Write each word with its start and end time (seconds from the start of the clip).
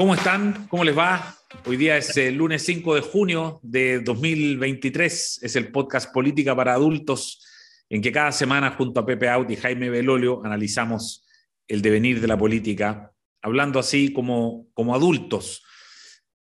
¿Cómo 0.00 0.14
están? 0.14 0.66
¿Cómo 0.68 0.82
les 0.82 0.96
va? 0.96 1.36
Hoy 1.66 1.76
día 1.76 1.98
es 1.98 2.16
el 2.16 2.36
lunes 2.36 2.64
5 2.64 2.94
de 2.94 3.00
junio 3.02 3.60
de 3.62 4.00
2023. 4.00 5.40
Es 5.42 5.56
el 5.56 5.70
podcast 5.70 6.10
Política 6.10 6.56
para 6.56 6.72
Adultos, 6.72 7.46
en 7.90 8.00
que 8.00 8.10
cada 8.10 8.32
semana 8.32 8.70
junto 8.70 8.98
a 8.98 9.04
Pepe 9.04 9.28
Out 9.28 9.50
y 9.50 9.56
Jaime 9.56 9.90
Belolio 9.90 10.40
analizamos 10.42 11.28
el 11.68 11.82
devenir 11.82 12.18
de 12.22 12.28
la 12.28 12.38
política, 12.38 13.12
hablando 13.42 13.78
así 13.78 14.10
como, 14.10 14.68
como 14.72 14.94
adultos. 14.94 15.62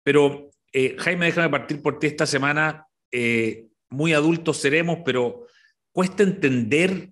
Pero, 0.05 0.53
eh, 0.73 0.95
Jaime, 0.97 1.27
déjame 1.27 1.49
partir 1.49 1.83
por 1.83 1.99
ti 1.99 2.07
esta 2.07 2.27
semana. 2.27 2.87
Eh, 3.11 3.67
muy 3.91 4.13
adultos 4.13 4.59
seremos, 4.59 4.99
pero 5.05 5.49
cuesta 5.91 6.23
entender 6.23 7.11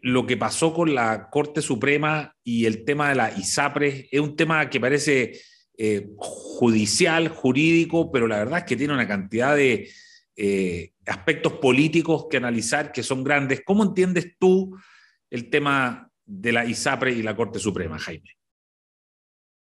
lo 0.00 0.26
que 0.26 0.36
pasó 0.36 0.74
con 0.74 0.94
la 0.94 1.30
Corte 1.30 1.62
Suprema 1.62 2.36
y 2.44 2.66
el 2.66 2.84
tema 2.84 3.08
de 3.08 3.14
la 3.14 3.30
ISAPRE. 3.38 4.10
Es 4.12 4.20
un 4.20 4.36
tema 4.36 4.68
que 4.68 4.78
parece 4.78 5.40
eh, 5.78 6.10
judicial, 6.16 7.28
jurídico, 7.28 8.12
pero 8.12 8.26
la 8.26 8.38
verdad 8.38 8.58
es 8.60 8.64
que 8.64 8.76
tiene 8.76 8.92
una 8.92 9.08
cantidad 9.08 9.56
de 9.56 9.88
eh, 10.36 10.92
aspectos 11.06 11.54
políticos 11.54 12.26
que 12.30 12.36
analizar 12.36 12.92
que 12.92 13.02
son 13.02 13.24
grandes. 13.24 13.62
¿Cómo 13.64 13.82
entiendes 13.82 14.36
tú 14.38 14.76
el 15.30 15.48
tema 15.50 16.10
de 16.24 16.52
la 16.52 16.64
ISAPRE 16.66 17.12
y 17.12 17.22
la 17.22 17.34
Corte 17.34 17.58
Suprema, 17.58 17.98
Jaime? 17.98 18.30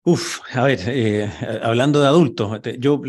Uf, 0.05 0.41
a 0.53 0.63
ver, 0.65 0.79
eh, 0.87 1.31
hablando 1.63 2.01
de 2.01 2.07
adultos, 2.07 2.61
yo 2.79 3.03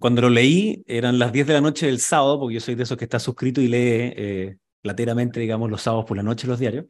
cuando 0.00 0.22
lo 0.22 0.30
leí 0.30 0.82
eran 0.86 1.18
las 1.18 1.32
10 1.32 1.46
de 1.46 1.52
la 1.52 1.60
noche 1.60 1.86
del 1.86 2.00
sábado, 2.00 2.40
porque 2.40 2.54
yo 2.54 2.60
soy 2.60 2.74
de 2.74 2.82
esos 2.82 2.96
que 2.98 3.04
está 3.04 3.20
suscrito 3.20 3.60
y 3.60 3.68
lee 3.68 4.56
lateralmente, 4.82 5.38
digamos, 5.38 5.70
los 5.70 5.82
sábados 5.82 6.06
por 6.06 6.16
la 6.16 6.22
noche 6.22 6.48
los 6.48 6.58
diarios 6.58 6.86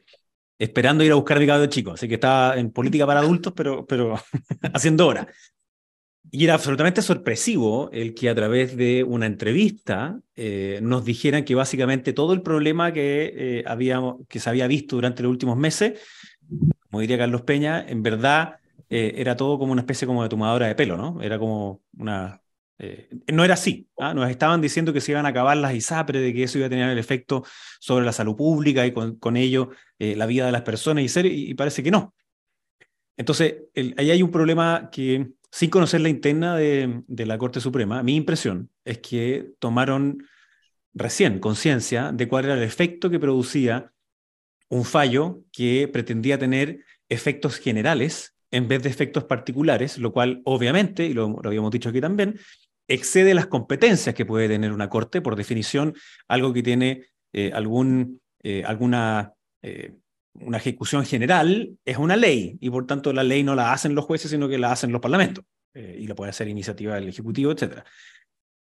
esperando 0.61 1.03
ir 1.03 1.11
a 1.11 1.15
buscar 1.15 1.39
a 1.39 1.59
mi 1.59 1.69
chico. 1.69 1.93
Así 1.93 2.07
que 2.07 2.15
estaba 2.15 2.57
en 2.59 2.71
política 2.71 3.07
para 3.07 3.21
adultos, 3.21 3.55
pero, 3.57 3.87
pero 3.87 4.21
haciendo 4.75 5.07
hora. 5.07 5.27
Y 6.31 6.45
era 6.45 6.55
absolutamente 6.55 7.03
sorpresivo 7.03 7.91
el 7.93 8.15
que 8.15 8.29
a 8.29 8.35
través 8.35 8.77
de 8.77 9.03
una 9.03 9.27
entrevista 9.27 10.21
eh, 10.37 10.79
nos 10.83 11.05
dijeran 11.05 11.45
que 11.45 11.55
básicamente 11.55 12.13
todo 12.13 12.35
el 12.35 12.43
problema 12.43 12.93
que, 12.93 13.33
eh, 13.35 13.65
habíamos, 13.67 14.27
que 14.29 14.39
se 14.39 14.51
había 14.51 14.67
visto 14.67 14.97
durante 14.97 15.23
los 15.23 15.30
últimos 15.30 15.57
meses, 15.57 15.99
como 16.91 17.01
diría 17.01 17.19
Carlos 17.19 17.43
Peña, 17.43 17.85
en 17.89 18.02
verdad 18.02 18.57
eh, 18.91 19.15
era 19.17 19.37
todo 19.37 19.59
como 19.59 19.73
una 19.73 19.80
especie 19.80 20.07
como 20.07 20.23
de 20.23 20.29
tomadora 20.29 20.67
de 20.67 20.74
pelo, 20.74 20.97
¿no? 20.97 21.23
Era 21.23 21.39
como 21.39 21.80
una 21.97 22.41
eh, 22.83 23.11
no 23.29 23.45
era 23.45 23.55
así. 23.55 23.89
¿ah? 23.99 24.15
Nos 24.15 24.31
estaban 24.31 24.63
diciendo 24.63 24.93
que 24.93 25.03
se 25.03 25.13
iban 25.13 25.27
a 25.27 25.29
acabar 25.29 25.57
las 25.57 25.75
ISAPRE, 25.75 26.19
de 26.19 26.33
que 26.33 26.45
eso 26.45 26.57
iba 26.57 26.67
a 26.67 26.71
tener 26.71 26.89
el 26.89 26.99
efecto 26.99 27.45
sobre 27.79 28.07
la 28.07 28.13
salud 28.13 28.35
pública 28.37 28.87
y 28.87 28.93
con, 28.93 29.37
ello 29.37 29.71
eh, 29.99 30.17
la 30.17 30.25
vida 30.25 30.47
de 30.47 30.53
las 30.53 30.63
personas, 30.63 31.05
y, 31.05 31.29
y, 31.29 31.55
parece 31.55 31.83
que 31.83 31.91
no. 31.91 32.15
Entonces, 33.19 33.57
ahí 33.99 34.11
hay 34.11 34.23
un 34.23 34.31
problema 34.31 34.89
que, 34.91 35.33
sin 35.51 35.69
conocer 35.69 36.01
la 36.01 36.09
interna 36.09 36.57
de, 36.57 37.03
de 37.07 37.27
la 37.27 37.37
Corte 37.37 37.61
Suprema, 37.61 38.03
mi 38.03 38.17
impresión 38.17 38.71
es 38.85 38.99
que 38.99 39.53
tomaron 39.59 40.25
recién 40.95 41.39
conciencia 41.39 42.13
de 42.13 42.29
cuál 42.29 42.47
era 42.47 42.55
el 42.55 42.63
efecto 42.63 43.11
que 43.11 43.21
producía 43.21 43.93
un 44.71 44.87
fallo 44.87 45.43
que 45.53 45.87
pretendía 45.93 46.39
tener 46.39 46.83
efectos 47.11 47.59
generales 47.59 48.37
en 48.51 48.69
vez 48.69 48.83
de 48.83 48.89
efectos 48.89 49.25
particulares, 49.25 49.99
lo 49.99 50.13
cual 50.13 50.41
obviamente, 50.45 51.05
y 51.05 51.13
lo, 51.13 51.29
lo, 51.29 51.49
habíamos 51.49 51.71
dicho 51.71 51.91
aquí 51.91 52.01
también, 52.01 52.39
excede 52.91 53.35
las 53.35 53.46
competencias 53.46 54.15
que 54.15 54.27
puede 54.27 54.49
tener 54.49 54.73
una 54.73 54.88
corte, 54.88 55.23
por 55.23 55.37
definición, 55.37 55.95
algo 56.29 56.52
que 56.52 56.63
tiene 56.63 57.07
eh, 57.33 57.52
algún, 57.55 58.21
eh, 58.43 58.65
alguna 58.66 59.33
eh, 59.63 59.95
una 60.35 60.59
ejecución 60.59 61.05
general 61.05 61.71
es 61.85 61.99
una 61.99 62.16
ley 62.16 62.57
y 62.61 62.71
por 62.71 62.87
tanto 62.87 63.13
la 63.13 63.23
ley 63.23 63.43
no 63.43 63.55
la 63.55 63.73
hacen 63.73 63.95
los 63.95 64.05
jueces, 64.05 64.31
sino 64.31 64.49
que 64.49 64.59
la 64.59 64.72
hacen 64.72 64.93
los 64.93 65.00
parlamentos 65.00 65.44
y 65.72 66.09
la 66.09 66.16
puede 66.16 66.31
hacer 66.31 66.49
iniciativa 66.49 66.97
del 66.97 67.09
Ejecutivo, 67.09 67.53
etc. 67.53 67.84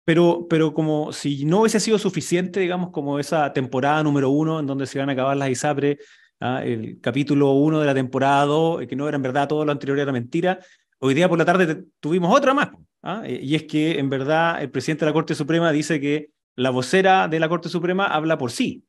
Pero, 0.04 0.45
pero 0.50 0.73
como 0.73 1.14
si 1.14 1.45
no 1.45 1.62
hubiese 1.62 1.80
sido 1.80 1.98
suficiente, 1.98 2.59
digamos, 2.59 2.89
como 2.92 3.17
esa 3.17 3.54
temporada 3.54 4.04
número 4.04 4.30
uno 4.30 4.59
en 4.59 4.67
donde 4.67 4.86
se 4.86 4.99
van 4.99 5.08
a 5.10 5.14
acabar 5.14 5.38
las 5.38 5.49
ISAPRE, 5.49 5.99
¿ah? 6.42 6.61
el 6.66 6.99
capítulo 6.99 7.52
uno 7.52 7.80
de 7.80 7.86
la 7.86 7.93
temporada 7.93 8.45
dos, 8.45 8.86
que 8.86 8.95
no 8.98 9.08
era 9.08 9.16
en 9.16 9.22
verdad 9.22 9.48
todo 9.48 9.64
lo 9.64 9.72
anterior 9.72 9.99
era 9.99 10.11
mentira, 10.11 10.60
hoy 11.02 11.14
día 11.14 11.28
por 11.28 11.38
la 11.38 11.45
tarde 11.45 11.84
tuvimos 12.00 12.36
otra 12.36 12.54
más. 12.54 12.70
¿ah? 13.04 13.23
Eh, 13.26 13.39
y 13.44 13.56
es 13.56 13.64
que 13.64 14.00
en 14.00 14.10
verdad 14.10 14.62
el 14.62 14.72
presidente 14.72 15.06
de 15.06 15.12
la 15.12 15.14
Corte 15.14 15.36
Suprema 15.36 15.72
dice 15.72 16.00
que 16.00 16.30
la 16.56 16.70
vocera 16.70 17.28
de 17.28 17.39
la 17.39 17.50
Corte 17.50 17.70
Suprema 17.70 18.06
habla 18.06 18.38
por 18.38 18.52
sí. 18.52 18.84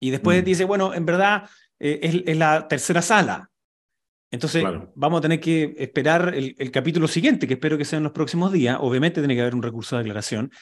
Y 0.00 0.10
después 0.10 0.42
mm. 0.42 0.44
dice, 0.44 0.64
bueno, 0.64 0.94
en 0.94 1.06
verdad 1.06 1.48
eh, 1.78 2.22
es, 2.26 2.36
la 2.36 2.68
tercera 2.68 3.02
sala. 3.02 3.50
Entonces 4.30 4.62
vamos 4.94 5.18
a 5.18 5.22
tener 5.22 5.40
que 5.40 5.74
esperar 5.78 6.34
el, 6.34 6.54
el, 6.58 6.70
capítulo 6.70 7.08
siguiente, 7.08 7.46
que 7.46 7.54
espero 7.54 7.78
que 7.78 7.86
sea 7.86 7.96
en 7.96 8.02
los 8.02 8.12
próximos 8.12 8.52
días. 8.52 8.76
Obviamente 8.78 9.22
tiene 9.22 9.34
que 9.34 9.40
haber 9.40 9.54
un 9.54 9.62
recurso 9.62 9.96
de 9.96 10.02
aclaración, 10.02 10.52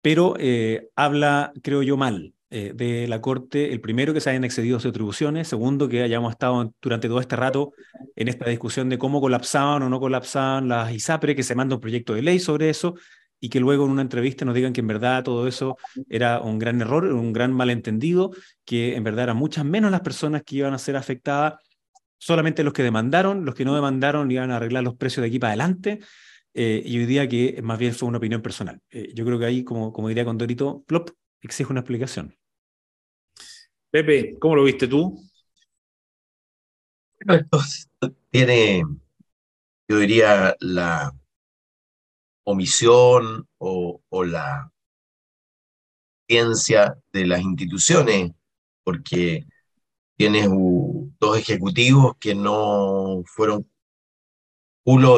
pero 0.00 0.34
eh, 0.38 0.90
habla, 0.94 1.52
creo 1.62 1.82
yo, 1.82 1.96
mal. 1.96 2.34
Eh, 2.52 2.72
de 2.74 3.06
la 3.06 3.20
Corte, 3.20 3.72
el 3.72 3.80
primero 3.80 4.12
que 4.12 4.20
se 4.20 4.28
hayan 4.30 4.42
excedido 4.42 4.80
sus 4.80 4.90
atribuciones, 4.90 5.46
segundo 5.46 5.88
que 5.88 6.02
hayamos 6.02 6.32
estado 6.32 6.74
durante 6.82 7.06
todo 7.06 7.20
este 7.20 7.36
rato 7.36 7.72
en 8.16 8.26
esta 8.26 8.50
discusión 8.50 8.88
de 8.88 8.98
cómo 8.98 9.20
colapsaban 9.20 9.84
o 9.84 9.88
no 9.88 10.00
colapsaban 10.00 10.68
las 10.68 10.92
ISAPRE, 10.92 11.36
que 11.36 11.44
se 11.44 11.54
manda 11.54 11.76
un 11.76 11.80
proyecto 11.80 12.12
de 12.12 12.22
ley 12.22 12.40
sobre 12.40 12.68
eso 12.68 12.96
y 13.38 13.50
que 13.50 13.60
luego 13.60 13.84
en 13.84 13.92
una 13.92 14.02
entrevista 14.02 14.44
nos 14.44 14.56
digan 14.56 14.72
que 14.72 14.80
en 14.80 14.88
verdad 14.88 15.22
todo 15.22 15.46
eso 15.46 15.76
era 16.08 16.40
un 16.40 16.58
gran 16.58 16.80
error, 16.80 17.04
un 17.04 17.32
gran 17.32 17.52
malentendido, 17.52 18.32
que 18.64 18.96
en 18.96 19.04
verdad 19.04 19.24
eran 19.24 19.36
muchas 19.36 19.64
menos 19.64 19.92
las 19.92 20.00
personas 20.00 20.42
que 20.44 20.56
iban 20.56 20.74
a 20.74 20.78
ser 20.78 20.96
afectadas, 20.96 21.54
solamente 22.18 22.64
los 22.64 22.72
que 22.72 22.82
demandaron, 22.82 23.44
los 23.44 23.54
que 23.54 23.64
no 23.64 23.76
demandaron 23.76 24.28
iban 24.28 24.50
a 24.50 24.56
arreglar 24.56 24.82
los 24.82 24.96
precios 24.96 25.22
de 25.22 25.28
aquí 25.28 25.38
para 25.38 25.52
adelante. 25.52 26.00
Eh, 26.52 26.82
y 26.84 26.98
hoy 26.98 27.06
día 27.06 27.28
que 27.28 27.60
más 27.62 27.78
bien 27.78 27.94
fue 27.94 28.08
una 28.08 28.18
opinión 28.18 28.42
personal. 28.42 28.80
Eh, 28.90 29.12
yo 29.14 29.24
creo 29.24 29.38
que 29.38 29.46
ahí, 29.46 29.62
como, 29.62 29.92
como 29.92 30.08
diría 30.08 30.24
Condorito, 30.24 30.82
plop, 30.86 31.10
exige 31.40 31.70
una 31.70 31.80
explicación. 31.80 32.39
Pepe, 33.90 34.38
¿cómo 34.38 34.54
lo 34.54 34.64
viste 34.64 34.86
tú? 34.86 35.20
esto 37.28 38.14
tiene, 38.30 38.84
yo 39.88 39.98
diría, 39.98 40.56
la 40.60 41.12
omisión 42.44 43.48
o, 43.58 44.00
la 44.24 44.72
ciencia 46.28 46.96
de 47.12 47.26
las 47.26 47.40
instituciones, 47.40 48.30
porque 48.84 49.44
tienes 50.16 50.48
dos 51.18 51.38
ejecutivos 51.38 52.14
que 52.20 52.34
no 52.34 53.22
fueron 53.26 53.68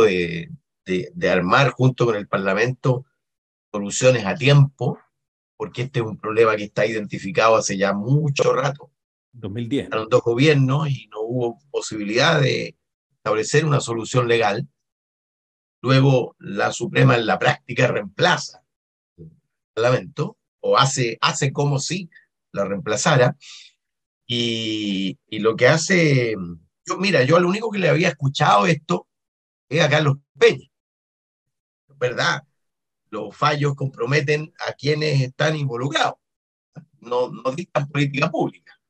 de, 0.03 0.49
de 0.85 1.31
armar 1.31 1.71
junto 1.71 2.07
con 2.07 2.17
el 2.17 2.27
Parlamento 2.27 3.05
soluciones 3.71 4.25
a 4.27 4.35
tiempo 4.35 4.99
porque 5.57 5.83
este 5.83 6.01
es 6.01 6.07
un 6.07 6.19
problema 6.19 6.57
que 6.57 6.65
está 6.65 6.87
identificado 6.87 7.57
hace 7.57 7.77
ya 7.77 7.93
mucho 7.93 8.53
rato. 8.53 8.91
2010. 9.33 9.87
Eran 9.87 10.09
dos 10.09 10.23
gobiernos 10.23 10.89
y 10.89 11.09
no 11.09 11.21
hubo 11.21 11.59
posibilidad 11.71 12.41
de 12.41 12.77
establecer 13.17 13.65
una 13.65 13.81
solución 13.81 14.29
legal. 14.29 14.69
Luego 15.81 16.37
la 16.39 16.73
Suprema 16.73 17.17
en 17.17 17.27
la 17.27 17.39
práctica 17.39 17.87
reemplaza 17.89 18.63
el 19.17 19.31
Parlamento 19.75 20.37
o 20.61 20.77
hace, 20.77 21.19
hace 21.21 21.53
como 21.53 21.79
si 21.79 22.11
la 22.53 22.65
reemplazara. 22.65 23.37
Y, 24.27 25.19
y 25.29 25.39
lo 25.41 25.57
que 25.57 25.69
hace, 25.69 26.35
yo, 26.87 26.99
mira, 26.99 27.23
yo 27.23 27.37
al 27.37 27.45
único 27.45 27.71
que 27.71 27.79
le 27.79 27.89
había 27.89 28.09
escuchado 28.09 28.67
esto 28.67 29.09
es 29.69 29.83
a 29.83 29.91
Carlos 29.91 30.19
Peña. 30.39 30.69
¿Verdad? 31.99 32.43
Los 33.13 33.37
fallos 33.37 33.75
comprometen 33.75 34.53
a 34.67 34.73
quienes 34.73 35.21
están 35.21 35.55
involucrados, 35.55 36.15
no, 36.99 37.29
no 37.29 37.53
dictan 37.53 37.87
política 37.89 38.31
pública. 38.31 38.81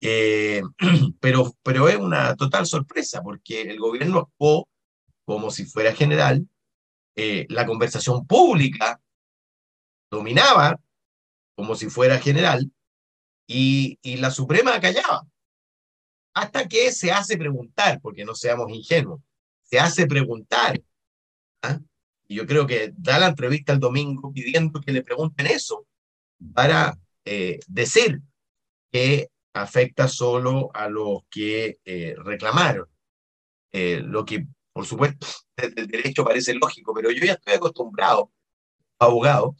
Eh, 0.00 0.62
pero, 1.20 1.52
pero 1.62 1.88
es 1.88 1.96
una 1.96 2.36
total 2.36 2.66
sorpresa 2.66 3.20
porque 3.20 3.62
el 3.62 3.80
gobierno 3.80 4.20
actuó 4.20 4.68
como 5.24 5.50
si 5.50 5.64
fuera 5.64 5.92
general, 5.92 6.48
eh, 7.16 7.46
la 7.48 7.66
conversación 7.66 8.26
pública 8.26 9.00
dominaba 10.10 10.80
como 11.56 11.74
si 11.74 11.90
fuera 11.90 12.18
general 12.20 12.70
y, 13.48 13.98
y 14.02 14.18
la 14.18 14.30
Suprema 14.30 14.80
callaba. 14.80 15.26
Hasta 16.34 16.68
que 16.68 16.92
se 16.92 17.10
hace 17.10 17.36
preguntar, 17.36 18.00
porque 18.00 18.24
no 18.24 18.34
seamos 18.34 18.70
ingenuos, 18.70 19.20
se 19.62 19.80
hace 19.80 20.06
preguntar 20.06 20.80
¿ah? 21.62 21.80
Y 22.32 22.36
yo 22.36 22.46
creo 22.46 22.66
que 22.66 22.94
da 22.96 23.18
la 23.18 23.26
entrevista 23.26 23.74
el 23.74 23.78
domingo 23.78 24.32
pidiendo 24.32 24.80
que 24.80 24.90
le 24.90 25.02
pregunten 25.02 25.46
eso 25.48 25.86
para 26.54 26.98
eh, 27.26 27.60
decir 27.66 28.22
que 28.90 29.28
afecta 29.52 30.08
solo 30.08 30.70
a 30.72 30.88
los 30.88 31.24
que 31.28 31.78
eh, 31.84 32.14
reclamaron. 32.16 32.88
Eh, 33.70 34.00
lo 34.02 34.24
que, 34.24 34.46
por 34.72 34.86
supuesto, 34.86 35.26
desde 35.58 35.82
el 35.82 35.88
derecho 35.88 36.24
parece 36.24 36.54
lógico, 36.54 36.94
pero 36.94 37.10
yo 37.10 37.22
ya 37.22 37.34
estoy 37.34 37.52
acostumbrado, 37.52 38.32
abogado, 38.98 39.54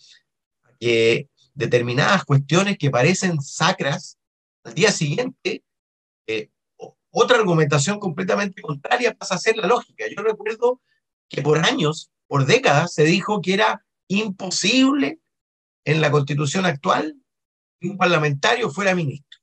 a 0.65 0.73
que 0.81 1.29
determinadas 1.53 2.25
cuestiones 2.25 2.79
que 2.79 2.89
parecen 2.89 3.43
sacras, 3.43 4.17
al 4.65 4.73
día 4.73 4.91
siguiente, 4.93 5.63
otra 7.11 7.37
argumentación 7.37 8.01
completamente 8.01 8.63
contraria 8.63 9.13
pasa 9.13 9.35
a 9.35 9.39
ser 9.39 9.59
la 9.59 9.67
lógica. 9.67 10.07
Yo 10.09 10.23
recuerdo 10.23 10.81
que 11.29 11.43
por 11.43 11.59
años, 11.59 12.11
por 12.33 12.47
décadas, 12.47 12.95
se 12.95 13.05
dijo 13.05 13.43
que 13.43 13.53
era 13.53 13.85
imposible 14.09 15.21
en 15.85 16.01
la 16.01 16.11
constitución 16.11 16.65
actual 16.65 17.15
que 17.79 17.91
un 17.91 17.99
parlamentario 17.99 18.71
fuera 18.71 18.95
ministro. 18.95 19.39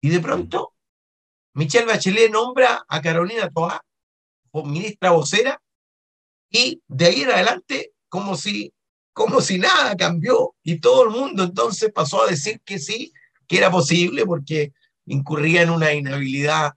Y 0.00 0.08
de 0.08 0.18
pronto, 0.20 0.72
Michelle 1.52 1.84
Bachelet 1.84 2.32
nombra 2.32 2.86
a 2.88 3.02
Carolina 3.02 3.50
Toa 3.50 3.84
ministra 4.64 5.10
vocera 5.10 5.60
y 6.50 6.82
de 6.88 7.04
ahí 7.04 7.20
en 7.20 7.32
adelante 7.32 7.92
como 8.08 8.34
si, 8.34 8.72
como 9.12 9.42
si 9.42 9.58
nada 9.58 9.94
cambió 9.94 10.54
y 10.62 10.80
todo 10.80 11.04
el 11.04 11.10
mundo 11.10 11.42
entonces 11.42 11.92
pasó 11.92 12.22
a 12.22 12.30
decir 12.30 12.62
que 12.64 12.78
sí, 12.78 13.12
que 13.46 13.58
era 13.58 13.70
posible 13.70 14.24
porque 14.24 14.72
incurría 15.04 15.60
en 15.60 15.68
una 15.68 15.92
inhabilidad 15.92 16.72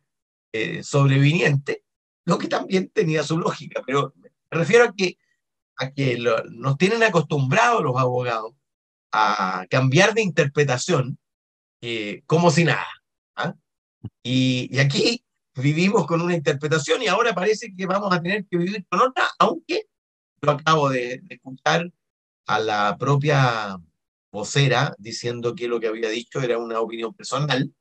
eh, 0.52 0.84
sobreviniente, 0.84 1.86
lo 2.26 2.38
que 2.38 2.50
también 2.50 2.90
tenía 2.90 3.24
su 3.24 3.38
lógica, 3.38 3.82
pero 3.88 4.14
me 4.54 4.60
refiero 4.60 4.86
a 4.86 4.94
que, 4.94 5.18
a 5.78 5.92
que 5.92 6.18
nos 6.52 6.78
tienen 6.78 7.02
acostumbrados 7.04 7.84
los 7.84 7.98
abogados 7.98 8.54
a 9.12 9.66
cambiar 9.70 10.14
de 10.14 10.22
interpretación 10.22 11.18
eh, 11.82 12.22
como 12.26 12.52
si 12.52 12.64
nada. 12.64 12.88
¿ah? 13.36 13.56
Y, 14.22 14.78
aquí 14.80 15.24
vivimos 15.56 16.06
con 16.06 16.22
una 16.22 16.36
interpretación 16.36 17.02
y 17.02 17.08
ahora 17.08 17.34
parece 17.34 17.74
que 17.76 17.86
vamos 17.86 18.14
a 18.14 18.22
tener 18.22 18.46
que 18.46 18.58
vivir 18.58 18.86
con 18.90 19.02
otra, 19.02 19.30
aunque 19.40 19.84
yo 20.42 20.52
acabo 20.52 20.90
de, 20.90 21.20
de 21.24 21.36
escuchar 21.36 21.92
a 22.48 22.60
la 22.60 22.98
propia 22.98 23.78
vocera 24.32 24.96
diciendo 24.98 25.56
que 25.56 25.68
lo 25.68 25.80
que 25.80 25.88
había 25.88 26.10
dicho 26.10 26.42
era 26.42 26.58
una 26.58 26.80
opinión 26.80 27.14
personal 27.14 27.74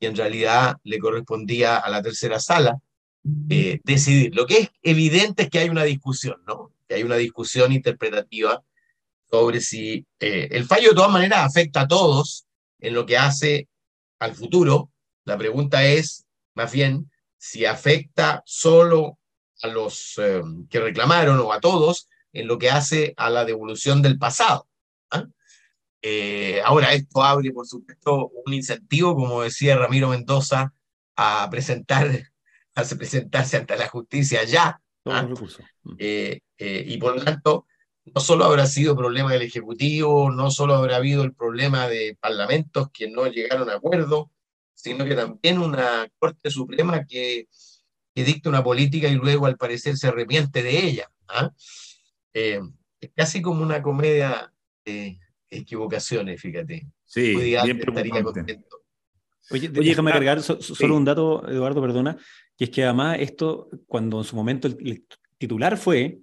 y 0.00 0.06
en 0.06 0.16
realidad 0.16 0.76
le 0.84 0.98
correspondía 0.98 1.76
a 1.78 1.90
la 1.90 2.02
tercera 2.02 2.40
sala 2.40 2.80
eh, 3.50 3.80
decidir. 3.84 4.34
Lo 4.34 4.46
que 4.46 4.58
es 4.58 4.70
evidente 4.82 5.44
es 5.44 5.50
que 5.50 5.60
hay 5.60 5.68
una 5.68 5.84
discusión, 5.84 6.42
¿no? 6.46 6.72
Que 6.88 6.96
hay 6.96 7.02
una 7.04 7.16
discusión 7.16 7.72
interpretativa 7.72 8.62
sobre 9.30 9.60
si 9.60 10.04
eh, 10.18 10.48
el 10.50 10.64
fallo 10.64 10.90
de 10.90 10.96
todas 10.96 11.12
maneras 11.12 11.46
afecta 11.46 11.82
a 11.82 11.88
todos 11.88 12.46
en 12.80 12.94
lo 12.94 13.06
que 13.06 13.16
hace 13.16 13.68
al 14.18 14.34
futuro. 14.34 14.90
La 15.24 15.38
pregunta 15.38 15.84
es, 15.84 16.26
más 16.54 16.72
bien, 16.72 17.10
si 17.38 17.64
afecta 17.64 18.42
solo 18.44 19.18
a 19.62 19.68
los 19.68 20.14
eh, 20.18 20.42
que 20.68 20.80
reclamaron 20.80 21.38
o 21.38 21.52
a 21.52 21.60
todos 21.60 22.08
en 22.32 22.48
lo 22.48 22.58
que 22.58 22.70
hace 22.70 23.14
a 23.16 23.30
la 23.30 23.44
devolución 23.44 24.02
del 24.02 24.18
pasado. 24.18 24.66
¿ah? 25.10 25.26
Ahora, 26.64 26.92
esto 26.92 27.22
abre, 27.22 27.52
por 27.52 27.68
supuesto, 27.68 28.32
un 28.44 28.52
incentivo, 28.52 29.14
como 29.14 29.42
decía 29.42 29.76
Ramiro 29.76 30.08
Mendoza, 30.08 30.74
a 31.16 31.48
presentar, 31.50 32.31
a 32.74 32.84
presentarse 32.84 33.56
ante 33.56 33.76
la 33.76 33.88
justicia 33.88 34.44
ya. 34.44 34.80
¿ah? 35.06 35.22
Mm. 35.22 35.94
Eh, 35.98 36.40
eh, 36.58 36.84
y 36.86 36.96
por 36.98 37.16
lo 37.16 37.24
tanto, 37.24 37.66
no 38.04 38.20
solo 38.20 38.44
habrá 38.44 38.66
sido 38.66 38.96
problema 38.96 39.32
del 39.32 39.42
Ejecutivo, 39.42 40.30
no 40.30 40.50
solo 40.50 40.74
habrá 40.74 40.96
habido 40.96 41.22
el 41.22 41.34
problema 41.34 41.88
de 41.88 42.16
parlamentos 42.20 42.90
que 42.92 43.10
no 43.10 43.26
llegaron 43.26 43.70
a 43.70 43.74
acuerdo, 43.74 44.30
sino 44.74 45.04
que 45.04 45.14
también 45.14 45.58
una 45.58 46.08
Corte 46.18 46.50
Suprema 46.50 47.04
que, 47.04 47.48
que 48.14 48.24
dicta 48.24 48.48
una 48.48 48.64
política 48.64 49.08
y 49.08 49.14
luego 49.14 49.46
al 49.46 49.56
parecer 49.56 49.96
se 49.96 50.08
arrepiente 50.08 50.62
de 50.62 50.84
ella. 50.84 51.10
¿ah? 51.28 51.50
es 52.34 53.10
casi 53.14 53.42
como 53.42 53.62
una 53.62 53.82
comedia 53.82 54.52
equivocaciones, 55.50 56.40
fíjate. 56.40 56.86
Sí, 57.04 57.36
bien 57.36 57.78
estaría 57.78 58.22
contento. 58.22 58.81
Oye, 59.50 59.68
déjame 59.68 60.12
agregar 60.12 60.40
solo 60.42 60.96
un 60.96 61.04
dato, 61.04 61.46
Eduardo, 61.48 61.80
perdona, 61.80 62.16
que 62.56 62.64
es 62.64 62.70
que 62.70 62.84
además 62.84 63.18
esto, 63.20 63.68
cuando 63.86 64.18
en 64.18 64.24
su 64.24 64.36
momento 64.36 64.68
el, 64.68 65.04
titular 65.38 65.76
fue 65.76 66.20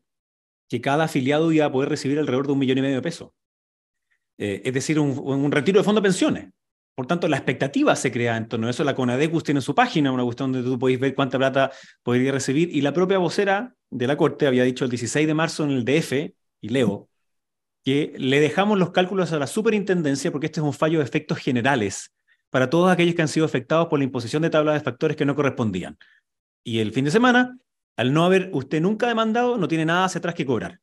que 0.70 0.80
cada 0.80 1.06
afiliado 1.06 1.52
iba 1.52 1.66
a 1.66 1.72
poder 1.72 1.90
recibir 1.90 2.18
alrededor 2.18 2.48
de 2.48 2.54
un 2.54 2.60
millón 2.60 2.78
y 2.78 2.82
medio 2.82 2.96
de 2.96 3.02
pesos. 3.02 3.32
Eh, 4.38 4.62
es 4.64 4.74
decir, 4.74 5.00
un, 5.00 5.20
un, 5.20 5.52
retiro 5.52 5.80
de 5.80 5.84
fondo 5.84 6.00
de 6.00 6.06
pensiones. 6.06 6.50
Por 6.96 7.08
tanto, 7.08 7.28
la 7.28 7.36
expectativa 7.36 7.96
se 7.96 8.12
crea 8.12 8.38
en 8.38 8.48
torno 8.48 8.68
a 8.68 8.70
eso. 8.70 8.84
La 8.86 8.96
CONADECUS 8.96 9.44
tiene 9.44 9.58
en 9.60 9.64
su 9.64 9.76
página 9.76 10.12
una 10.12 10.24
cuestión 10.24 10.54
donde 10.54 10.70
tú 10.70 10.80
podéis 10.80 11.00
ver 11.00 11.16
cuánta 11.16 11.38
plata 11.38 11.72
podría 12.04 12.32
recibir. 12.32 12.74
Y 12.74 12.82
la 12.82 12.94
propia 12.94 13.18
vocera 13.18 13.74
de 13.90 14.08
la 14.08 14.16
Corte 14.16 14.48
había 14.48 14.64
dicho 14.64 14.86
el 14.86 14.92
16 14.92 15.28
de 15.28 15.34
marzo 15.34 15.66
en 15.66 15.72
el 15.72 15.84
DF, 15.84 16.34
y 16.62 16.70
leo, 16.70 17.10
que 17.84 18.14
le 18.18 18.40
dejamos 18.40 18.78
los 18.78 18.92
cálculos 18.92 19.32
a 19.32 19.40
la 19.40 19.48
superintendencia 19.48 20.32
porque 20.32 20.48
este 20.48 20.60
es 20.60 20.66
un 20.66 20.74
fallo 20.74 21.00
de 21.00 21.06
efectos 21.06 21.38
generales 21.40 22.14
para 22.50 22.70
todos 22.70 22.92
aquellos 22.92 23.16
que 23.16 23.22
han 23.22 23.28
sido 23.28 23.46
afectados 23.46 23.88
por 23.88 24.00
la 24.00 24.06
imposición 24.06 24.42
de 24.42 24.50
tablas 24.50 24.76
de 24.76 24.82
factores 24.82 25.16
que 25.16 25.26
no 25.26 25.36
correspondían. 25.36 25.98
Y 26.64 26.80
el 26.80 26.92
fin 26.92 27.06
de 27.06 27.12
semana, 27.12 27.58
al 27.98 28.14
no 28.14 28.26
haber 28.26 28.50
usted 28.54 28.82
nunca 28.82 29.08
demandado, 29.08 29.58
no 29.58 29.68
tiene 29.68 29.86
nada 29.86 30.06
hacia 30.06 30.20
atrás 30.20 30.36
que 30.36 30.46
cobrar. 30.46 30.80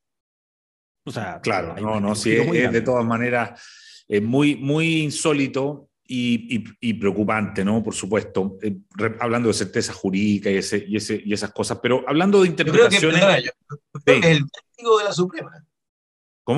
O 1.04 1.10
sea, 1.10 1.40
claro, 1.40 1.76
no, 1.80 2.00
no, 2.00 2.14
sí, 2.14 2.32
es, 2.32 2.72
de 2.72 2.80
todas 2.80 3.04
maneras 3.04 3.62
es 4.08 4.22
muy, 4.22 4.56
muy 4.56 5.02
insólito 5.02 5.88
y, 6.08 6.64
y, 6.80 6.94
preocupante, 6.94 7.64
¿no? 7.64 7.82
Por 7.82 7.94
supuesto, 7.94 8.58
eh, 8.62 8.76
hablando 9.18 9.48
de 9.48 9.54
certeza 9.54 9.92
jurídica 9.92 10.50
y, 10.50 10.56
ese, 10.56 10.84
y, 10.86 10.96
ese, 10.96 11.20
y 11.24 11.32
esas 11.32 11.52
cosas, 11.52 11.78
pero 11.82 12.04
hablando 12.06 12.42
de 12.42 12.48
interpretaciones... 12.48 13.22
el 14.04 14.50
testigo 14.50 14.98
de 14.98 15.04
la 15.04 15.12
Suprema 15.12 15.66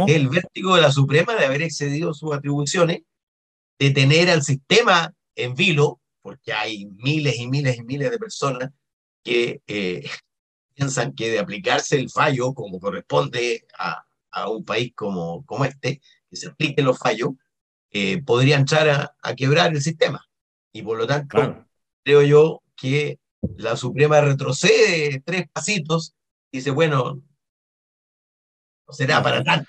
el 0.07 0.29
vértigo 0.29 0.77
de 0.77 0.83
la 0.83 0.93
Suprema 0.93 1.35
de 1.35 1.47
haber 1.47 1.63
excedido 1.63 2.13
sus 2.13 2.35
atribuciones, 2.35 3.03
de 3.79 3.91
tener 3.91 4.31
al 4.31 4.43
sistema 4.43 5.15
en 5.35 5.55
vilo, 5.55 6.01
porque 6.21 6.53
hay 6.53 6.87
miles 6.87 7.37
y 7.39 7.49
miles 7.49 7.79
y 7.79 7.83
miles 7.83 8.11
de 8.11 8.19
personas 8.19 8.71
que 9.23 9.63
eh, 9.67 10.03
piensan 10.75 11.15
que 11.15 11.31
de 11.31 11.39
aplicarse 11.39 11.97
el 11.97 12.11
fallo 12.11 12.55
como 12.55 12.81
corresponde 12.81 13.67
a, 13.79 14.05
a, 14.31 14.51
un 14.51 14.65
país 14.65 14.93
como, 14.95 15.45
como 15.45 15.65
este, 15.65 16.01
que 16.31 16.37
se 16.37 16.49
apliquen 16.49 16.85
los 16.85 16.99
fallos, 16.99 17.31
eh, 17.91 18.23
podría 18.23 18.57
entrar 18.57 19.15
a, 19.21 19.35
quebrar 19.35 19.73
el 19.73 19.83
sistema. 19.83 20.27
Y 20.73 20.83
por 20.83 20.99
lo 20.99 21.07
tanto, 21.07 21.67
creo 22.05 22.23
yo 22.23 22.63
que 22.77 23.19
la 23.57 23.77
Suprema 23.77 24.21
retrocede 24.21 25.23
tres 25.25 25.49
pasitos 25.51 26.15
y 26.51 26.59
dice, 26.59 26.71
bueno, 26.71 27.23
no 28.87 28.95
será 28.95 29.23
para 29.23 29.43
tanto. 29.43 29.69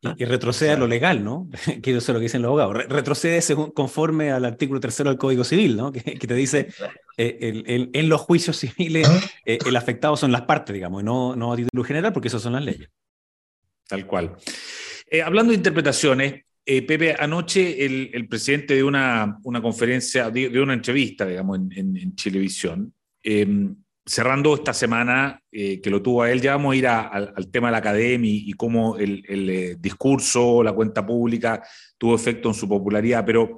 Y, 0.00 0.24
retrocede 0.24 0.70
a 0.70 0.76
lo 0.76 0.86
legal, 0.86 1.24
¿no? 1.24 1.48
que 1.82 1.90
eso 1.90 1.98
es 1.98 2.08
lo 2.08 2.14
que 2.14 2.24
dicen 2.24 2.42
los 2.42 2.50
abogados. 2.50 2.74
retrocede 2.88 3.40
según, 3.42 3.72
conforme 3.72 4.30
al 4.30 4.44
artículo 4.44 4.78
tercero 4.78 5.10
del 5.10 5.18
Código 5.18 5.42
Civil, 5.44 5.76
¿no? 5.76 5.92
Que, 5.92 6.02
te 6.02 6.34
dice, 6.34 6.68
eh, 7.16 7.90
en 7.92 8.08
los 8.08 8.20
juicios 8.20 8.56
civiles, 8.56 9.08
¿Ah? 9.08 9.20
eh, 9.44 9.58
el 9.66 9.76
afectado 9.76 10.16
son 10.16 10.30
las 10.30 10.42
partes, 10.42 10.72
digamos, 10.72 11.02
no, 11.02 11.34
no 11.34 11.52
a 11.52 11.56
título 11.56 11.82
general, 11.82 12.12
porque 12.12 12.28
esas 12.28 12.42
son 12.42 12.52
las 12.52 12.64
leyes. 12.64 12.88
Tal 13.88 14.06
cual. 14.06 14.36
Eh, 15.10 15.22
hablando 15.22 15.50
de 15.50 15.56
interpretaciones, 15.56 16.42
Pepe, 16.64 17.16
anoche 17.18 17.82
el, 17.84 18.28
presidente 18.28 18.74
de 18.74 18.84
una, 18.84 19.38
una 19.42 19.62
conferencia, 19.62 20.30
de, 20.30 20.60
una 20.60 20.74
entrevista, 20.74 21.24
digamos, 21.24 21.58
en, 21.58 21.72
en, 21.72 21.96
en 21.96 22.14
Chilevisión, 22.14 22.92
em, 23.22 23.74
cerrando 24.08 24.54
esta 24.54 24.72
semana 24.72 25.42
eh, 25.52 25.80
que 25.80 25.90
lo 25.90 26.00
tuvo 26.00 26.22
a 26.22 26.32
él, 26.32 26.40
ya 26.40 26.56
vamos 26.56 26.72
a 26.72 26.76
ir 26.76 26.86
al 26.86 27.50
tema 27.50 27.68
de 27.68 27.72
la 27.72 27.78
academia 27.78 28.30
y, 28.32 28.52
cómo 28.54 28.96
el, 28.96 29.22
eh, 29.28 29.76
discurso, 29.78 30.62
la 30.62 30.72
cuenta 30.72 31.04
pública 31.04 31.62
tuvo 31.98 32.14
efecto 32.14 32.48
en 32.48 32.54
su 32.54 32.66
popularidad, 32.66 33.24
pero, 33.26 33.56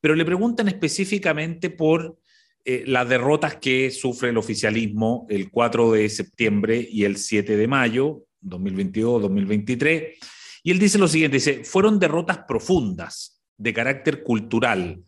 pero 0.00 0.14
le 0.14 0.24
preguntan 0.24 0.68
específicamente 0.68 1.70
por 1.70 2.18
eh, 2.64 2.84
las 2.86 3.08
derrotas 3.08 3.56
que 3.56 3.90
sufre 3.90 4.28
el 4.28 4.36
oficialismo 4.36 5.26
el 5.30 5.50
4 5.50 5.92
de 5.92 6.08
septiembre 6.10 6.86
y 6.90 7.04
el 7.04 7.16
7 7.16 7.56
de 7.56 7.66
mayo, 7.66 8.24
2022-2023. 8.42 10.16
Y 10.64 10.70
él 10.70 10.78
dice 10.78 10.98
lo 10.98 11.08
siguiente, 11.08 11.38
dice, 11.38 11.64
fueron 11.64 11.98
derrotas 11.98 12.40
profundas 12.46 13.40
de 13.56 13.72
carácter 13.72 14.22
cultural, 14.22 15.02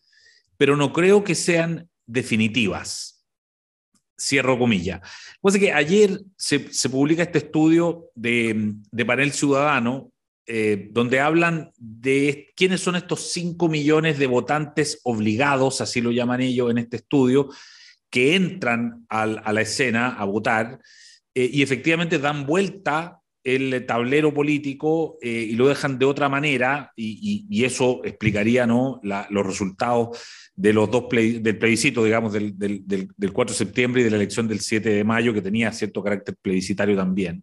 pero 0.56 0.74
no 0.76 0.92
creo 0.92 1.22
que 1.22 1.34
sean 1.34 1.88
definitivas 2.06 3.19
Cierro 4.20 4.58
comillas. 4.58 5.00
Pues 5.40 5.56
que 5.56 5.72
ayer 5.72 6.20
se, 6.36 6.60
publica 6.90 7.22
este 7.22 7.38
estudio 7.38 8.10
de, 8.14 8.74
panel 9.06 9.32
ciudadano 9.32 10.10
eh, 10.46 10.88
donde 10.90 11.20
hablan 11.20 11.70
de 11.78 12.52
quiénes 12.54 12.80
son 12.80 12.96
estos 12.96 13.32
5 13.32 13.68
millones 13.68 14.18
de 14.18 14.26
votantes 14.26 15.00
obligados, 15.04 15.80
así 15.80 16.00
lo 16.00 16.10
llaman 16.10 16.40
ellos 16.40 16.70
en 16.70 16.78
este 16.78 16.96
estudio, 16.96 17.48
que 18.10 18.34
entran 18.34 19.06
a 19.08 19.26
la 19.26 19.60
escena 19.60 20.08
a 20.08 20.24
votar 20.24 20.80
eh, 21.34 21.48
y 21.52 21.62
efectivamente 21.62 22.18
dan 22.18 22.44
vuelta 22.44 23.19
el 23.42 23.86
tablero 23.86 24.34
político 24.34 25.18
eh, 25.22 25.48
y 25.50 25.52
lo 25.52 25.68
dejan 25.68 25.98
de 25.98 26.04
otra 26.04 26.28
manera 26.28 26.92
y, 26.96 27.64
eso 27.64 28.00
explicaría 28.04 28.66
¿no? 28.66 29.00
los 29.02 29.46
resultados 29.46 30.18
de 30.54 30.72
los 30.72 30.90
dos 30.90 31.04
del 31.10 31.58
plebiscito, 31.58 32.04
digamos, 32.04 32.32
del, 32.32 32.58
del, 32.58 32.82
del, 32.86 33.32
4 33.32 33.52
de 33.52 33.58
septiembre 33.58 34.00
y 34.00 34.04
de 34.04 34.10
la 34.10 34.16
elección 34.16 34.48
del 34.48 34.60
7 34.60 34.88
de 34.88 35.04
mayo, 35.04 35.32
que 35.32 35.42
tenía 35.42 35.72
cierto 35.72 36.02
carácter 36.02 36.36
plebiscitario 36.40 36.96
también. 36.96 37.42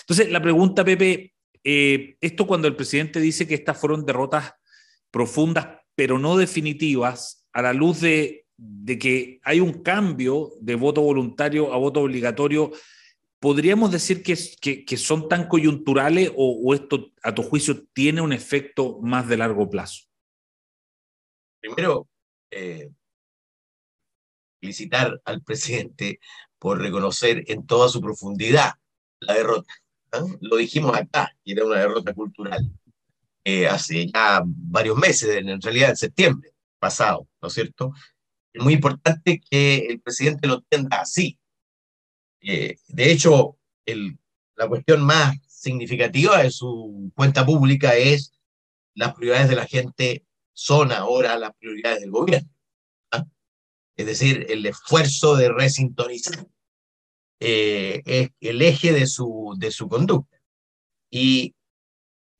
Entonces, 0.00 0.30
la 0.30 0.42
pregunta, 0.42 0.84
Pepe, 0.84 1.32
eh, 1.64 2.16
esto 2.20 2.46
cuando 2.46 2.68
el 2.68 2.76
presidente 2.76 3.20
dice 3.20 3.46
que 3.46 3.54
estas 3.54 3.78
fueron 3.78 4.04
derrotas 4.04 4.52
profundas, 5.10 5.68
pero 5.94 6.18
no 6.18 6.36
definitivas, 6.36 7.46
a 7.52 7.62
la 7.62 7.72
luz 7.72 8.00
de, 8.00 8.46
de 8.56 8.98
que 8.98 9.40
hay 9.42 9.60
un 9.60 9.82
cambio 9.82 10.52
de 10.60 10.74
voto 10.74 11.00
voluntario 11.00 11.72
a 11.72 11.78
voto 11.78 12.00
obligatorio 12.00 12.70
¿podríamos 13.40 13.90
decir 13.90 14.22
que, 14.22 14.36
que, 14.84 14.96
son 14.96 15.28
tan 15.28 15.48
coyunturales 15.48 16.30
o, 16.36 16.74
esto, 16.74 17.10
a 17.22 17.34
tu 17.34 17.42
juicio, 17.42 17.86
tiene 17.92 18.20
un 18.20 18.32
efecto 18.32 19.00
más 19.00 19.26
de 19.28 19.38
largo 19.38 19.68
plazo? 19.68 20.04
Primero, 21.60 22.08
eh, 22.50 22.90
felicitar 24.60 25.20
al 25.24 25.42
presidente 25.42 26.20
por 26.58 26.78
reconocer 26.78 27.44
en 27.48 27.66
toda 27.66 27.88
su 27.88 28.00
profundidad 28.00 28.74
la 29.20 29.34
derrota. 29.34 29.72
Lo 30.40 30.56
dijimos 30.56 30.96
acá, 30.96 31.34
que 31.44 31.52
era 31.52 31.64
una 31.64 31.78
derrota 31.78 32.12
cultural. 32.12 32.70
Eh, 33.44 33.66
hace 33.66 34.06
ya 34.06 34.42
varios 34.44 34.98
meses, 34.98 35.34
en 35.36 35.60
realidad 35.60 35.90
en 35.90 35.96
septiembre 35.96 36.52
pasado, 36.78 37.26
¿no 37.40 37.48
es 37.48 37.54
cierto? 37.54 37.92
Es 38.52 38.62
muy 38.62 38.74
importante 38.74 39.40
que 39.48 39.86
el 39.86 40.00
presidente 40.00 40.46
lo 40.46 40.56
entienda 40.56 41.00
así. 41.00 41.38
Eh, 42.40 42.76
de 42.88 43.12
hecho, 43.12 43.58
el, 43.86 44.18
la 44.56 44.68
cuestión 44.68 45.02
más 45.02 45.36
significativa 45.48 46.42
de 46.42 46.50
su 46.50 47.12
cuenta 47.14 47.44
pública 47.44 47.94
es 47.94 48.32
las 48.94 49.14
prioridades 49.14 49.48
de 49.48 49.56
la 49.56 49.66
gente 49.66 50.24
son 50.52 50.92
ahora 50.92 51.38
las 51.38 51.54
prioridades 51.56 52.00
del 52.00 52.10
gobierno. 52.10 52.50
¿ah? 53.12 53.24
Es 53.96 54.06
decir, 54.06 54.46
el 54.48 54.66
esfuerzo 54.66 55.36
de 55.36 55.50
resintonizar 55.50 56.46
eh, 57.40 58.02
es 58.04 58.30
el 58.40 58.62
eje 58.62 58.92
de 58.92 59.06
su, 59.06 59.54
de 59.58 59.70
su 59.70 59.88
conducta. 59.88 60.38
Y, 61.10 61.54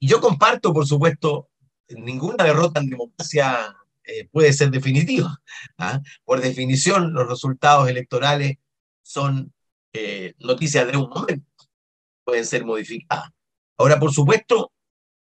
yo 0.03 0.21
comparto, 0.21 0.73
por 0.73 0.87
supuesto, 0.87 1.51
ninguna 1.89 2.45
derrota 2.45 2.81
en 2.81 2.89
democracia 2.89 3.77
eh, 4.05 4.29
puede 4.29 4.53
ser 4.53 4.71
definitiva. 4.71 5.43
¿ah? 5.79 6.01
Por 6.25 6.41
definición, 6.41 7.13
los 7.13 7.29
resultados 7.29 7.89
electorales 7.89 8.57
son 9.03 9.53
eh, 9.93 10.35
noticias 10.39 10.91
de 10.91 10.97
un 10.97 11.09
momento, 11.09 11.47
pueden 12.25 12.47
ser 12.47 12.65
modificadas. 12.65 13.31
Ahora, 13.79 13.99
por 13.99 14.13
supuesto, 14.13 14.73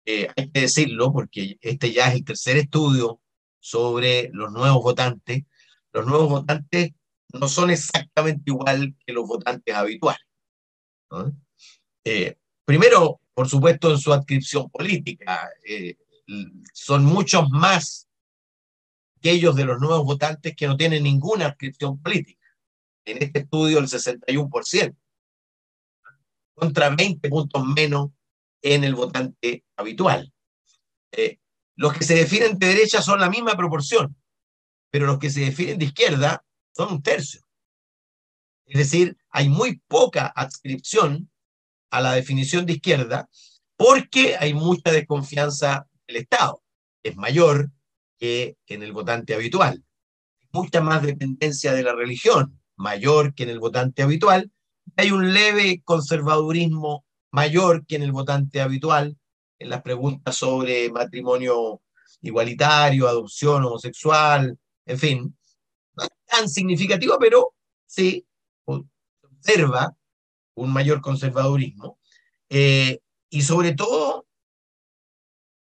hay 0.05 0.49
que 0.51 0.61
decirlo, 0.61 1.13
porque 1.13 1.57
este 1.61 1.93
ya 1.93 2.07
es 2.07 2.15
el 2.15 2.25
tercer 2.25 2.57
estudio 2.57 3.21
sobre 3.59 4.29
los 4.33 4.51
nuevos 4.51 4.81
votantes. 4.81 5.43
Los 5.93 6.05
nuevos 6.07 6.29
votantes 6.29 6.91
no 7.33 7.47
son 7.47 7.69
exactamente 7.69 8.43
igual 8.47 8.95
que 9.05 9.13
los 9.13 9.27
votantes 9.27 9.75
habituales. 9.75 10.21
Eh, 12.03 12.37
primero, 12.65 13.21
por 13.33 13.47
supuesto, 13.47 13.91
en 13.91 13.97
su 13.97 14.13
adscripción 14.13 14.69
política, 14.69 15.49
eh, 15.67 15.97
son 16.73 17.05
muchos 17.05 17.49
más 17.49 18.07
aquellos 19.17 19.55
de 19.55 19.65
los 19.65 19.79
nuevos 19.79 20.05
votantes 20.05 20.55
que 20.55 20.67
no 20.67 20.77
tienen 20.77 21.03
ninguna 21.03 21.47
adscripción 21.47 22.01
política. 22.01 22.38
En 23.11 23.23
este 23.23 23.39
estudio, 23.39 23.79
el 23.79 23.87
61%, 23.87 24.95
contra 26.53 26.89
20 26.89 27.29
puntos 27.29 27.65
menos 27.65 28.11
en 28.61 28.83
el 28.83 28.93
votante 28.93 29.63
habitual. 29.75 30.31
Eh, 31.11 31.39
los 31.75 31.93
que 31.93 32.03
se 32.03 32.15
definen 32.15 32.59
de 32.59 32.67
derecha 32.67 33.01
son 33.01 33.19
la 33.19 33.29
misma 33.29 33.55
proporción, 33.55 34.15
pero 34.91 35.05
los 35.05 35.17
que 35.17 35.29
se 35.29 35.41
definen 35.41 35.79
de 35.79 35.85
izquierda 35.85 36.43
son 36.75 36.93
un 36.93 37.01
tercio. 37.01 37.41
Es 38.65 38.77
decir, 38.77 39.17
hay 39.31 39.49
muy 39.49 39.81
poca 39.87 40.27
adscripción 40.27 41.31
a 41.89 42.01
la 42.01 42.13
definición 42.13 42.65
de 42.65 42.73
izquierda 42.73 43.29
porque 43.75 44.35
hay 44.37 44.53
mucha 44.53 44.91
desconfianza 44.91 45.87
del 46.05 46.17
Estado. 46.17 46.61
Es 47.01 47.15
mayor 47.15 47.71
que 48.19 48.57
en 48.67 48.83
el 48.83 48.91
votante 48.91 49.33
habitual. 49.33 49.83
Mucha 50.51 50.81
más 50.81 51.01
dependencia 51.01 51.73
de 51.73 51.83
la 51.83 51.93
religión, 51.93 52.59
mayor 52.79 53.35
que 53.35 53.43
en 53.43 53.49
el 53.49 53.59
votante 53.59 54.01
habitual. 54.01 54.51
Hay 54.97 55.11
un 55.11 55.33
leve 55.33 55.83
conservadurismo 55.85 57.05
mayor 57.31 57.85
que 57.85 57.97
en 57.97 58.03
el 58.03 58.11
votante 58.11 58.61
habitual 58.61 59.17
en 59.59 59.69
las 59.69 59.83
preguntas 59.83 60.35
sobre 60.35 60.89
matrimonio 60.89 61.81
igualitario, 62.21 63.07
adopción 63.07 63.63
homosexual, 63.65 64.57
en 64.85 64.97
fin 64.97 65.35
tan 66.29 66.47
significativo, 66.47 67.17
pero 67.19 67.53
sí 67.85 68.25
observa 68.65 69.95
un 70.55 70.71
mayor 70.71 71.01
conservadurismo. 71.01 71.99
Eh, 72.49 72.99
y 73.29 73.41
sobre 73.41 73.73
todo, 73.73 74.27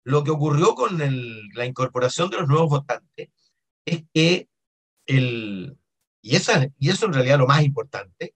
lo 0.05 0.23
que 0.23 0.31
ocurrió 0.31 0.75
con 0.75 0.97
la 1.53 1.65
incorporación 1.65 2.29
de 2.29 2.37
los 2.39 2.47
nuevos 2.47 2.69
votantes 2.69 3.29
es 3.85 4.03
que 4.13 4.49
el, 5.05 5.77
y, 6.23 6.37
esa, 6.37 6.67
y 6.79 6.89
eso 6.89 7.05
en 7.05 7.13
realidad 7.13 7.37
lo 7.37 7.47
más 7.47 7.63
importante, 7.63 8.33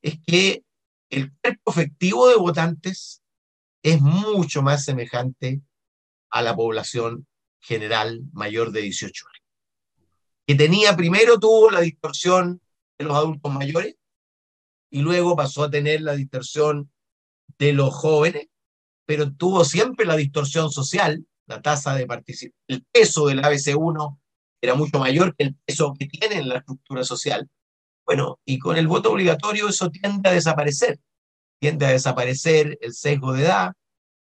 es 0.00 0.18
que 0.26 0.64
el 1.10 1.30
cuerpo 1.34 1.70
efectivo 1.70 2.28
de 2.28 2.36
votantes 2.36 3.22
es 3.82 4.00
mucho 4.00 4.62
más 4.62 4.84
semejante 4.84 5.60
a 6.30 6.42
la 6.42 6.56
población 6.56 7.26
general 7.60 8.22
mayor 8.32 8.72
de 8.72 8.80
18 8.80 9.26
años. 9.28 9.46
Que 10.46 10.54
tenía 10.54 10.96
primero 10.96 11.38
tuvo 11.38 11.70
la 11.70 11.80
distorsión 11.80 12.62
de 12.98 13.04
los 13.04 13.14
adultos 13.14 13.52
mayores 13.52 13.96
y 14.90 15.02
luego 15.02 15.36
pasó 15.36 15.64
a 15.64 15.70
tener 15.70 16.00
la 16.00 16.16
distorsión 16.16 16.90
de 17.58 17.74
los 17.74 17.94
jóvenes, 17.94 18.48
pero 19.04 19.30
tuvo 19.30 19.64
siempre 19.64 20.06
la 20.06 20.16
distorsión 20.16 20.70
social, 20.70 21.26
la 21.46 21.60
tasa 21.60 21.94
de 21.94 22.06
participación, 22.06 22.54
el 22.66 22.84
peso 22.90 23.26
del 23.26 23.42
ABC1 23.42 24.18
era 24.60 24.74
mucho 24.74 24.98
mayor 24.98 25.34
que 25.36 25.44
el 25.44 25.54
peso 25.64 25.94
que 25.98 26.06
tiene 26.06 26.36
en 26.36 26.48
la 26.48 26.58
estructura 26.58 27.04
social. 27.04 27.48
Bueno, 28.04 28.40
y 28.44 28.58
con 28.58 28.76
el 28.76 28.86
voto 28.86 29.12
obligatorio 29.12 29.68
eso 29.68 29.90
tiende 29.90 30.28
a 30.28 30.32
desaparecer. 30.32 30.98
Tiende 31.60 31.86
a 31.86 31.90
desaparecer 31.90 32.78
el 32.80 32.94
sesgo 32.94 33.32
de 33.32 33.42
edad, 33.42 33.72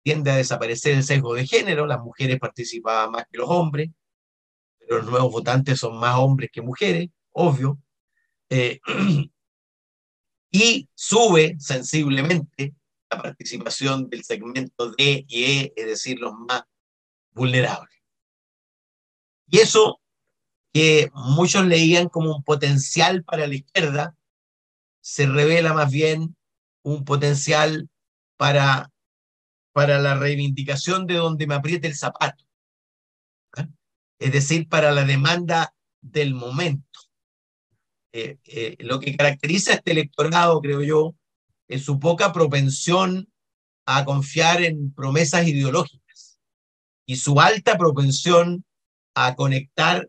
tiende 0.03 0.31
a 0.31 0.37
desaparecer 0.37 0.95
el 0.95 1.05
sesgo 1.05 1.35
de 1.35 1.47
género, 1.47 1.87
las 1.87 2.01
mujeres 2.01 2.39
participaban 2.39 3.11
más 3.11 3.25
que 3.31 3.39
los 3.39 3.49
hombres, 3.51 3.91
los 4.89 5.05
nuevos 5.05 5.31
votantes 5.33 5.79
son 5.81 5.99
más 5.99 6.17
hombres 6.17 6.51
que 6.53 6.63
mujeres, 6.63 7.09
obvio, 7.33 7.79
eh, 8.49 8.81
y 10.51 10.89
sube 10.95 11.57
sensiblemente 11.59 12.75
la 13.11 13.23
participación 13.23 14.09
del 14.09 14.25
segmento 14.25 14.91
D 14.93 15.25
y 15.29 15.45
E, 15.45 15.73
es 15.77 15.87
decir, 15.87 16.19
los 16.21 16.33
más 16.35 16.63
vulnerables. 17.33 17.99
Y 19.51 19.59
eso 19.59 20.01
que 20.73 21.11
muchos 21.15 21.67
leían 21.67 22.09
como 22.09 22.37
un 22.37 22.43
potencial 22.43 23.25
para 23.25 23.47
la 23.47 23.55
izquierda, 23.55 24.17
se 25.01 25.27
revela 25.27 25.73
más 25.73 25.91
bien 25.91 26.37
un 26.83 27.05
potencial 27.05 27.89
para, 28.37 28.91
para 29.73 29.99
la 29.99 30.15
reivindicación 30.15 31.07
de 31.07 31.15
donde 31.15 31.47
me 31.47 31.55
apriete 31.55 31.89
el 31.89 31.97
zapato 31.97 32.49
es 34.19 34.33
decir, 34.33 34.69
para 34.69 34.93
la 34.93 35.05
demanda 35.05 35.75
del 36.01 36.35
momento. 36.35 37.01
Eh, 38.13 38.39
eh, 38.45 38.77
lo 38.81 39.01
que 39.01 39.17
caracteriza 39.17 39.73
a 39.73 39.75
este 39.77 39.93
electorado, 39.93 40.61
creo 40.61 40.83
yo, 40.83 41.15
es 41.69 41.85
su 41.85 41.99
poca 41.99 42.33
propensión 42.33 43.31
a 43.87 44.05
confiar 44.05 44.63
en 44.63 44.93
promesas 44.93 45.47
ideológicas 45.47 46.41
y 47.07 47.17
su 47.17 47.41
alta 47.41 47.79
propensión 47.79 48.65
a 49.15 49.35
conectar 49.35 50.09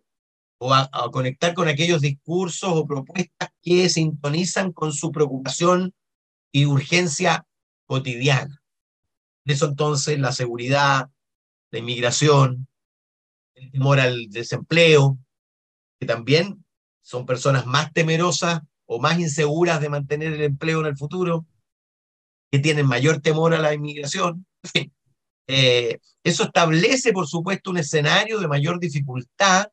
o 0.59 0.73
a, 0.73 0.89
conectar 1.11 1.53
con 1.53 1.67
aquellos 1.67 2.01
discursos 2.01 2.69
o 2.71 2.85
propuestas 2.85 3.49
que 3.61 3.89
sintonizan 3.89 4.73
con 4.73 4.91
su 4.93 5.11
preocupación 5.11 5.93
y 6.51 6.65
urgencia 6.65 7.45
cotidiana. 7.85 8.61
Eso 9.45 9.67
entonces 9.67 10.19
la 10.19 10.33
seguridad, 10.33 11.09
la 11.71 11.79
inmigración, 11.79 12.67
el 13.55 13.71
temor 13.71 13.99
al 13.99 14.29
desempleo, 14.29 15.17
que 15.99 16.05
también 16.05 16.65
son 17.01 17.25
personas 17.25 17.65
más 17.65 17.91
temerosas 17.93 18.61
o 18.85 18.99
más 18.99 19.17
inseguras 19.17 19.79
de 19.79 19.89
mantener 19.89 20.33
el 20.33 20.41
empleo 20.41 20.81
en 20.81 20.87
el 20.87 20.97
futuro, 20.97 21.45
que 22.51 22.59
tienen 22.59 22.85
mayor 22.85 23.21
temor 23.21 23.53
a 23.53 23.59
la 23.59 23.73
inmigración. 23.73 24.45
Eh, 25.51 25.97
eso 26.23 26.43
establece, 26.43 27.11
por 27.11 27.27
supuesto, 27.27 27.71
un 27.71 27.79
escenario 27.79 28.39
de 28.39 28.47
mayor 28.47 28.79
dificultad, 28.79 29.71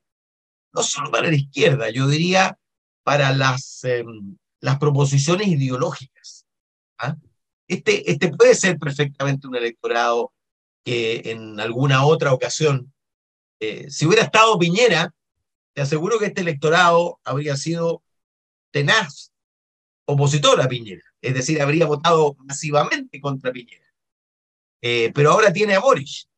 no 0.76 0.82
solo 0.82 1.10
para 1.10 1.28
la 1.28 1.34
izquierda, 1.34 1.90
yo 1.90 2.06
diría 2.06 2.58
para 3.02 3.32
las, 3.32 3.82
em, 3.84 4.36
las 4.60 4.78
proposiciones 4.78 5.48
ideológicas. 5.48 6.46
¿ah? 6.98 7.16
Este, 7.66 8.10
este 8.10 8.28
puede 8.28 8.54
ser 8.54 8.78
perfectamente 8.78 9.48
un 9.48 9.56
electorado 9.56 10.32
que 10.84 11.22
en 11.24 11.58
alguna 11.58 12.04
otra 12.04 12.32
ocasión 12.32 12.92
eh, 13.58 13.90
si 13.90 14.06
hubiera 14.06 14.24
estado 14.24 14.58
Piñera, 14.58 15.14
te 15.72 15.82
aseguro 15.82 16.18
que 16.18 16.26
este 16.26 16.42
electorado 16.42 17.20
habría 17.24 17.56
sido 17.56 18.02
tenaz 18.70 19.32
opositor 20.04 20.60
a 20.60 20.68
Piñera, 20.68 21.02
es 21.20 21.34
decir, 21.34 21.60
habría 21.60 21.86
votado 21.86 22.36
masivamente 22.38 23.20
contra 23.20 23.52
Piñera. 23.52 23.86
Eh, 24.82 25.10
pero 25.14 25.32
ahora 25.32 25.52
tiene 25.52 25.74
a 25.74 25.80
Boric 25.80 26.28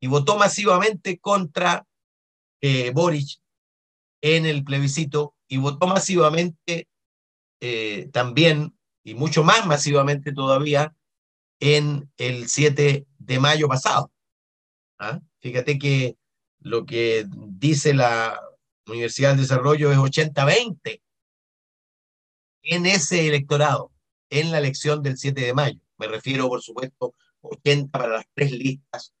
y 0.00 0.06
votó 0.06 0.36
masivamente 0.36 1.18
contra 1.18 1.86
eh, 2.60 2.90
Boric 2.92 3.38
en 4.20 4.46
el 4.46 4.64
plebiscito 4.64 5.34
y 5.46 5.56
votó 5.58 5.86
masivamente 5.86 6.88
también 8.12 8.76
y 9.02 9.14
mucho 9.14 9.42
más 9.42 9.66
masivamente 9.66 10.32
todavía 10.32 10.94
en 11.60 12.10
el 12.18 12.48
7 12.48 13.06
de 13.18 13.40
mayo 13.40 13.68
pasado. 13.68 14.12
¿Ah? 14.98 15.20
Fíjate 15.40 15.78
que 15.78 16.16
lo 16.60 16.84
que 16.84 17.26
dice 17.28 17.94
la 17.94 18.40
Universidad 18.86 19.30
del 19.30 19.40
Desarrollo 19.40 19.90
es 19.92 19.98
80-20 19.98 21.00
en 22.62 22.86
ese 22.86 23.28
electorado, 23.28 23.92
en 24.30 24.50
la 24.50 24.58
elección 24.58 25.02
del 25.02 25.16
7 25.16 25.40
de 25.40 25.54
mayo. 25.54 25.80
Me 25.96 26.06
refiero, 26.06 26.48
por 26.48 26.62
supuesto, 26.62 27.14
80 27.40 27.90
para 27.90 28.12
las 28.12 28.26
tres 28.34 28.52
listas 28.52 29.14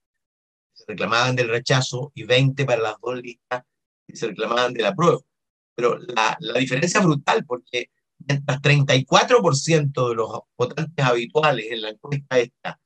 que 0.74 0.80
se 0.80 0.84
reclamaban 0.86 1.34
del 1.34 1.48
rechazo 1.48 2.12
y 2.14 2.24
20 2.24 2.64
para 2.66 2.82
las 2.82 2.96
dos 3.00 3.20
listas 3.20 3.64
que 4.08 4.16
se 4.16 4.28
reclamaban 4.28 4.72
de 4.72 4.82
la 4.82 4.94
prueba. 4.94 5.18
Pero 5.74 5.98
la, 5.98 6.36
la 6.40 6.58
diferencia 6.58 6.98
es 6.98 7.06
brutal 7.06 7.44
porque 7.44 7.90
mientras 8.26 8.60
34% 8.60 10.08
de 10.08 10.14
los 10.14 10.40
votantes 10.56 11.04
habituales 11.04 11.66
en 11.70 11.82
la 11.82 11.90
encuesta 11.90 12.38
esta 12.38 12.80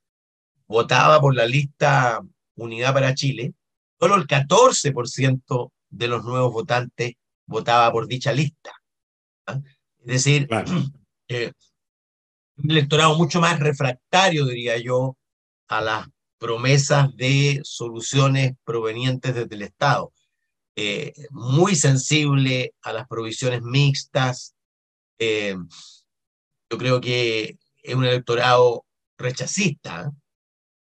votaba 0.67 1.19
por 1.19 1.35
la 1.35 1.45
lista 1.45 2.21
Unidad 2.55 2.93
para 2.93 3.15
Chile, 3.15 3.53
solo 3.99 4.15
el 4.15 4.27
14% 4.27 5.71
de 5.89 6.07
los 6.07 6.23
nuevos 6.23 6.53
votantes 6.53 7.13
votaba 7.47 7.91
por 7.91 8.07
dicha 8.07 8.31
lista. 8.31 8.71
¿ah? 9.47 9.59
Es 10.01 10.05
decir, 10.05 10.47
eh, 11.27 11.51
un 12.57 12.71
electorado 12.71 13.15
mucho 13.17 13.41
más 13.41 13.59
refractario, 13.59 14.45
diría 14.45 14.77
yo, 14.77 15.17
a 15.67 15.81
las 15.81 16.07
promesas 16.37 17.15
de 17.15 17.61
soluciones 17.63 18.53
provenientes 18.63 19.33
desde 19.33 19.55
el 19.55 19.63
Estado. 19.63 20.12
Eh, 20.75 21.13
muy 21.31 21.75
sensible 21.75 22.73
a 22.81 22.93
las 22.93 23.07
provisiones 23.07 23.61
mixtas. 23.61 24.55
Eh, 25.19 25.55
yo 26.69 26.77
creo 26.77 26.99
que 26.99 27.57
es 27.81 27.95
un 27.95 28.05
electorado 28.05 28.85
rechacista. 29.17 30.11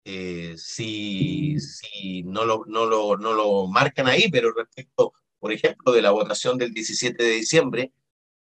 si, 0.04 1.60
si 1.60 2.24
no, 2.24 2.46
lo, 2.46 2.64
no, 2.68 2.86
lo, 2.86 3.18
no 3.18 3.34
lo 3.34 3.68
marcan 3.68 4.08
ahí, 4.08 4.30
pero 4.32 4.54
respecto, 4.54 5.14
por 5.40 5.52
ejemplo, 5.52 5.92
de 5.92 6.02
la 6.02 6.12
votación 6.12 6.58
del 6.58 6.74
17 6.74 7.22
de 7.22 7.30
diciembre, 7.32 7.92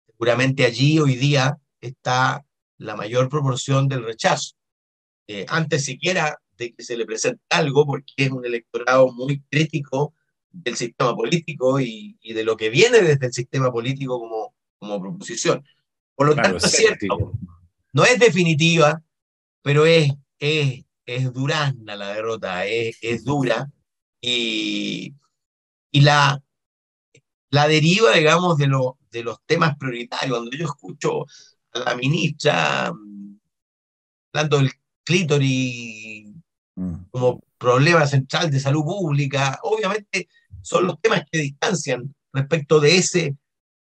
seguramente 0.07 0.65
allí 0.65 0.99
hoy 0.99 1.17
día 1.17 1.59
está 1.81 2.45
la 2.79 2.97
mayor 2.97 3.29
proporción 3.29 3.89
del 3.89 4.05
rechazo. 4.05 4.55
Eh, 5.27 5.47
antes 5.49 5.85
siquiera 5.85 6.39
de 6.57 6.73
que 6.73 6.83
se 6.83 6.97
le 6.97 7.07
presente 7.07 7.43
algo, 7.51 7.87
porque 7.87 8.13
es 8.17 8.31
un 8.31 8.45
electorado 8.45 9.13
muy 9.13 9.41
crítico 9.51 10.15
del 10.55 10.77
sistema 10.77 11.15
político 11.15 11.81
y, 11.81 12.17
y 12.23 12.33
de 12.33 12.45
lo 12.45 12.57
que 12.57 12.71
viene 12.71 13.01
desde 13.01 13.27
el 13.27 13.33
sistema 13.33 13.73
político 13.73 14.19
como, 14.19 14.55
como 14.79 15.01
proposición. 15.01 15.65
Por 16.15 16.29
lo 16.29 16.35
tanto, 16.35 16.59
es 16.59 16.71
cierto, 16.71 17.33
no 17.93 18.05
es 18.05 18.19
definitiva, 18.19 19.03
pero 19.63 19.85
es, 19.85 20.13
es, 20.39 20.85
es 21.07 21.33
durazna 21.33 21.97
la 21.97 22.15
derrota, 22.15 22.67
es, 22.67 22.99
es 23.03 23.25
dura 23.25 23.69
y, 24.21 25.15
y 25.91 26.01
la, 26.01 26.41
la 27.51 27.69
deriva, 27.69 28.13
digamos, 28.13 28.57
de, 28.59 28.69
lo, 28.69 28.99
de 29.11 29.25
los 29.25 29.39
temas 29.45 29.77
prioritarios. 29.77 30.39
Cuando 30.39 30.57
yo 30.57 30.65
escucho 30.67 31.27
a 31.73 31.79
la 31.81 31.97
ministra 31.97 32.93
mm, 32.93 33.39
hablando 34.33 34.59
del 34.59 34.71
clítoris 35.05 36.33
mm. 36.77 36.95
como 37.11 37.43
problema 37.59 38.07
central 38.07 38.51
de 38.51 38.61
salud 38.61 38.85
pública, 38.85 39.59
obviamente 39.63 40.29
son 40.65 40.87
los 40.87 40.99
temas 41.01 41.25
que 41.31 41.39
distancian 41.39 42.15
respecto 42.33 42.81
de 42.81 42.97
ese 42.97 43.37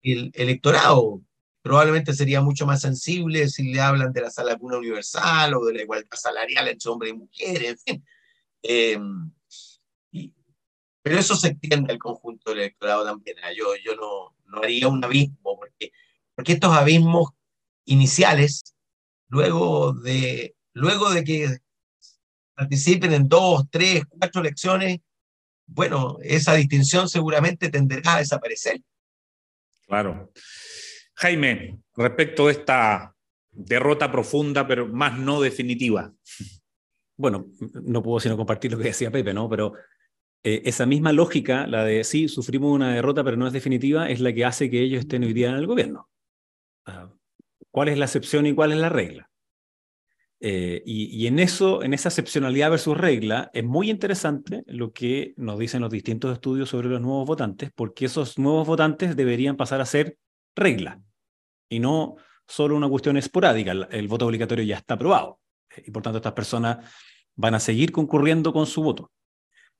el 0.01 0.31
electorado. 0.33 1.21
Probablemente 1.61 2.13
sería 2.13 2.41
mucho 2.41 2.65
más 2.65 2.81
sensible 2.81 3.47
si 3.47 3.71
le 3.71 3.81
hablan 3.81 4.11
de 4.11 4.21
la 4.21 4.31
sala 4.31 4.57
cuna 4.57 4.77
universal 4.77 5.53
o 5.55 5.65
de 5.65 5.73
la 5.73 5.81
igualdad 5.83 6.17
salarial 6.17 6.67
entre 6.67 6.91
hombres 6.91 7.11
y 7.11 7.17
mujeres, 7.17 7.69
en 7.69 7.77
fin. 7.77 8.05
Eh, 8.63 8.99
pero 11.01 11.19
eso 11.19 11.35
se 11.35 11.49
extiende 11.49 11.93
al 11.93 11.99
conjunto 11.99 12.49
del 12.49 12.61
electorado 12.61 13.05
también. 13.05 13.37
¿eh? 13.37 13.55
Yo, 13.55 13.75
yo 13.83 13.95
no, 13.95 14.35
no 14.45 14.63
haría 14.63 14.87
un 14.87 15.03
abismo, 15.03 15.57
porque, 15.57 15.91
porque 16.33 16.53
estos 16.53 16.75
abismos 16.75 17.29
iniciales, 17.85 18.75
luego 19.27 19.93
de, 19.93 20.55
luego 20.73 21.11
de 21.11 21.23
que 21.23 21.57
participen 22.55 23.13
en 23.13 23.27
dos, 23.27 23.65
tres, 23.69 24.03
cuatro 24.09 24.41
elecciones, 24.41 24.99
bueno, 25.67 26.17
esa 26.21 26.53
distinción 26.53 27.09
seguramente 27.09 27.69
tenderá 27.69 28.15
a 28.15 28.19
desaparecer. 28.19 28.81
Claro. 29.87 30.31
Jaime, 31.15 31.79
respecto 31.95 32.47
a 32.47 32.51
esta 32.51 33.15
derrota 33.51 34.11
profunda, 34.11 34.67
pero 34.67 34.87
más 34.87 35.17
no 35.17 35.41
definitiva. 35.41 36.13
Bueno, 37.17 37.47
no 37.83 38.03
puedo 38.03 38.19
sino 38.19 38.35
compartir 38.35 38.71
lo 38.71 38.77
que 38.77 38.85
decía 38.85 39.11
Pepe, 39.11 39.33
¿no? 39.33 39.49
Pero 39.49 39.73
eh, 40.43 40.61
esa 40.65 40.85
misma 40.85 41.13
lógica, 41.13 41.65
la 41.65 41.83
de 41.85 42.03
sí, 42.03 42.27
sufrimos 42.27 42.73
una 42.73 42.93
derrota, 42.93 43.23
pero 43.23 43.37
no 43.37 43.47
es 43.47 43.53
definitiva, 43.53 44.09
es 44.09 44.19
la 44.19 44.33
que 44.33 44.45
hace 44.45 44.69
que 44.69 44.81
ellos 44.81 44.99
estén 44.99 45.23
hoy 45.23 45.33
día 45.33 45.49
en 45.49 45.55
el 45.55 45.67
gobierno. 45.67 46.09
Ah, 46.85 47.09
¿Cuál 47.71 47.89
es 47.89 47.97
la 47.97 48.05
excepción 48.05 48.45
y 48.45 48.53
cuál 48.53 48.71
es 48.73 48.77
la 48.77 48.89
regla? 48.89 49.29
Eh, 50.47 50.83
y, 50.85 51.25
en 51.25 51.39
eso, 51.39 51.81
en 51.81 51.95
esa 51.95 52.09
excepcionalidad 52.09 52.69
versus 52.69 52.95
regla, 52.95 53.49
es 53.51 53.63
muy 53.63 53.89
interesante 53.89 54.63
lo 54.67 54.93
que 54.93 55.33
nos 55.37 55.57
dicen 55.57 55.81
los 55.81 55.89
distintos 55.89 56.33
estudios 56.33 56.69
sobre 56.69 56.87
los 56.87 57.01
nuevos 57.01 57.25
votantes, 57.25 57.71
porque 57.73 58.05
esos 58.05 58.37
nuevos 58.37 58.67
votantes 58.67 59.15
deberían 59.15 59.57
pasar 59.57 59.81
a 59.81 59.87
ser 59.87 60.19
regla 60.55 61.01
y 61.67 61.79
no 61.79 62.17
solo 62.47 62.75
una 62.75 62.87
cuestión 62.87 63.17
esporádica. 63.17 63.71
El, 63.71 63.87
el 63.89 64.07
voto 64.07 64.27
obligatorio 64.27 64.63
ya 64.63 64.77
está 64.77 64.93
aprobado 64.93 65.39
y 65.83 65.89
por 65.89 66.03
tanto 66.03 66.17
estas 66.17 66.33
personas 66.33 66.77
van 67.35 67.55
a 67.55 67.59
seguir 67.59 67.91
concurriendo 67.91 68.53
con 68.53 68.67
su 68.67 68.83
voto. 68.83 69.11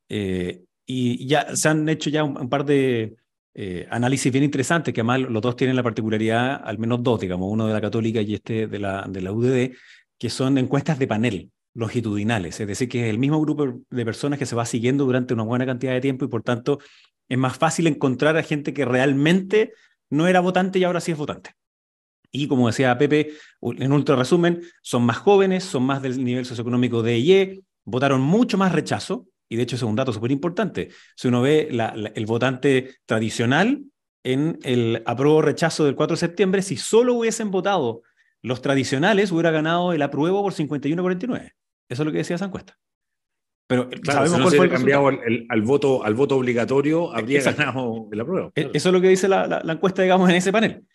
Eh, 0.10 0.64
y 0.88 1.28
ya 1.28 1.56
se 1.56 1.70
han 1.70 1.88
hecho 1.90 2.10
ya 2.10 2.24
un, 2.24 2.50
par 2.50 2.66
de 2.66 3.16
eh, 3.54 3.88
análisis 3.92 4.32
bien 4.32 4.44
interesantes, 4.44 4.96
que 4.96 5.02
además 5.02 5.22
los 5.30 5.44
dos 5.44 5.56
tienen 5.56 5.76
la 5.76 5.84
particularidad, 5.84 6.60
al 6.64 6.80
menos 6.80 7.04
dos, 7.04 7.20
digamos, 7.20 7.52
uno 7.52 7.68
de 7.68 7.74
la 7.74 7.82
católica 7.82 8.20
y 8.20 8.34
este 8.34 8.66
de 8.66 8.80
la, 8.80 9.06
de 9.08 9.22
la 9.22 9.32
UDD, 9.32 9.76
que 10.18 10.30
son 10.30 10.58
encuestas 10.58 11.00
de 11.00 11.08
panel 11.08 11.52
longitudinales, 11.74 12.60
es 12.60 12.68
decir, 12.68 12.88
que 12.88 13.04
es 13.06 13.10
el 13.10 13.20
mismo 13.20 13.40
grupo 13.42 13.82
de 13.90 14.06
personas 14.06 14.40
que 14.40 14.46
se 14.46 14.56
va 14.56 14.66
siguiendo 14.66 15.06
durante 15.06 15.34
una 15.34 15.44
buena 15.44 15.66
cantidad 15.66 15.92
de 15.92 16.02
tiempo 16.02 16.26
y 16.26 16.30
por 16.30 16.42
tanto 16.42 16.80
es 17.28 17.38
más 17.38 17.58
fácil 17.58 17.88
encontrar 17.88 18.38
a 18.38 18.44
gente 18.44 18.74
que 18.74 18.86
realmente 18.86 19.74
no 20.10 20.28
era 20.28 20.40
votante 20.40 20.80
y 20.80 20.84
ahora 20.84 21.02
sí 21.02 21.12
es 21.12 21.18
votante. 21.18 21.52
Y 22.32 22.48
como 22.48 22.68
decía 22.68 22.98
Pepe, 22.98 23.34
en 23.62 23.92
ultra 23.92 24.16
resumen, 24.16 24.62
son 24.82 25.04
más 25.04 25.18
jóvenes, 25.18 25.64
son 25.64 25.84
más 25.84 26.02
del 26.02 26.24
nivel 26.24 26.46
socioeconómico 26.46 27.02
de 27.02 27.18
Y, 27.18 27.64
votaron 27.84 28.22
mucho 28.22 28.58
más 28.58 28.72
rechazo, 28.72 29.28
y 29.48 29.56
de 29.56 29.64
hecho 29.64 29.76
es 29.76 29.84
un 29.84 29.96
dato 29.96 30.12
súper 30.12 30.32
importante, 30.32 30.90
si 31.16 31.28
uno 31.28 31.42
ve 31.42 31.70
el 32.16 32.26
votante 32.26 32.96
tradicional 33.06 33.84
en 34.24 34.58
el 34.64 35.04
apruebo 35.06 35.42
rechazo 35.42 35.86
del 35.86 35.96
4 35.96 36.16
de 36.16 36.20
septiembre, 36.20 36.62
si 36.62 36.78
solo 36.78 37.14
hubiesen 37.14 37.52
votado 37.52 38.02
los 38.46 38.62
tradicionales, 38.62 39.32
hubiera 39.32 39.52
ganado 39.52 39.92
el 39.94 40.02
apruebo 40.02 40.44
por 40.44 40.54
51-49. 40.54 41.54
Eso 41.90 42.02
es 42.04 42.06
lo 42.06 42.12
que 42.12 42.20
decía 42.20 42.36
esa 42.36 42.46
encuesta. 42.46 42.78
Pero 43.68 43.90
claro, 43.90 44.28
sabemos 44.28 44.52
si 44.52 44.60
no 44.60 44.70
cambiado 44.70 45.08
al, 45.08 45.62
voto, 45.64 46.04
al 46.04 46.14
voto 46.14 46.38
obligatorio, 46.38 47.12
habría 47.16 47.42
ganado 47.42 48.08
el 48.12 48.22
apruebo. 48.22 48.52
E, 48.56 48.70
eso 48.74 48.90
es 48.90 48.94
lo 48.94 49.02
que 49.02 49.10
dice 49.10 49.28
la, 49.28 49.64
encuesta, 49.68 50.04
digamos, 50.04 50.30
en 50.30 50.36
ese 50.36 50.52
panel. 50.52 50.86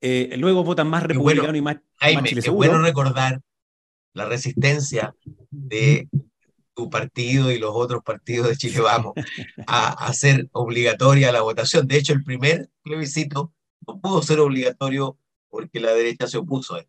Eh, 0.00 0.34
luego 0.36 0.64
votan 0.64 0.88
más 0.88 1.04
republicanos 1.04 1.56
y 1.56 1.62
más, 1.62 1.76
Jaime, 1.96 2.28
Es 2.28 2.48
bueno 2.48 2.82
recordar 2.82 3.40
la 4.12 4.24
resistencia 4.24 5.14
de 5.50 6.08
tu 6.74 6.90
partido 6.90 7.52
y 7.52 7.58
los 7.58 7.70
otros 7.72 8.02
partidos 8.02 8.48
de 8.48 8.56
Chile 8.56 8.80
Vamos 8.80 9.14
a, 9.68 10.06
hacer 10.06 10.48
obligatoria 10.50 11.30
la 11.30 11.42
votación. 11.42 11.86
De 11.86 11.98
hecho, 11.98 12.12
el 12.12 12.24
primer 12.24 12.68
plebiscito 12.82 13.52
no 13.86 14.00
pudo 14.00 14.22
ser 14.22 14.40
obligatorio 14.40 15.16
porque 15.48 15.78
la 15.78 15.92
derecha 15.92 16.26
se 16.26 16.38
opuso 16.38 16.74
a 16.74 16.80
él. 16.80 16.88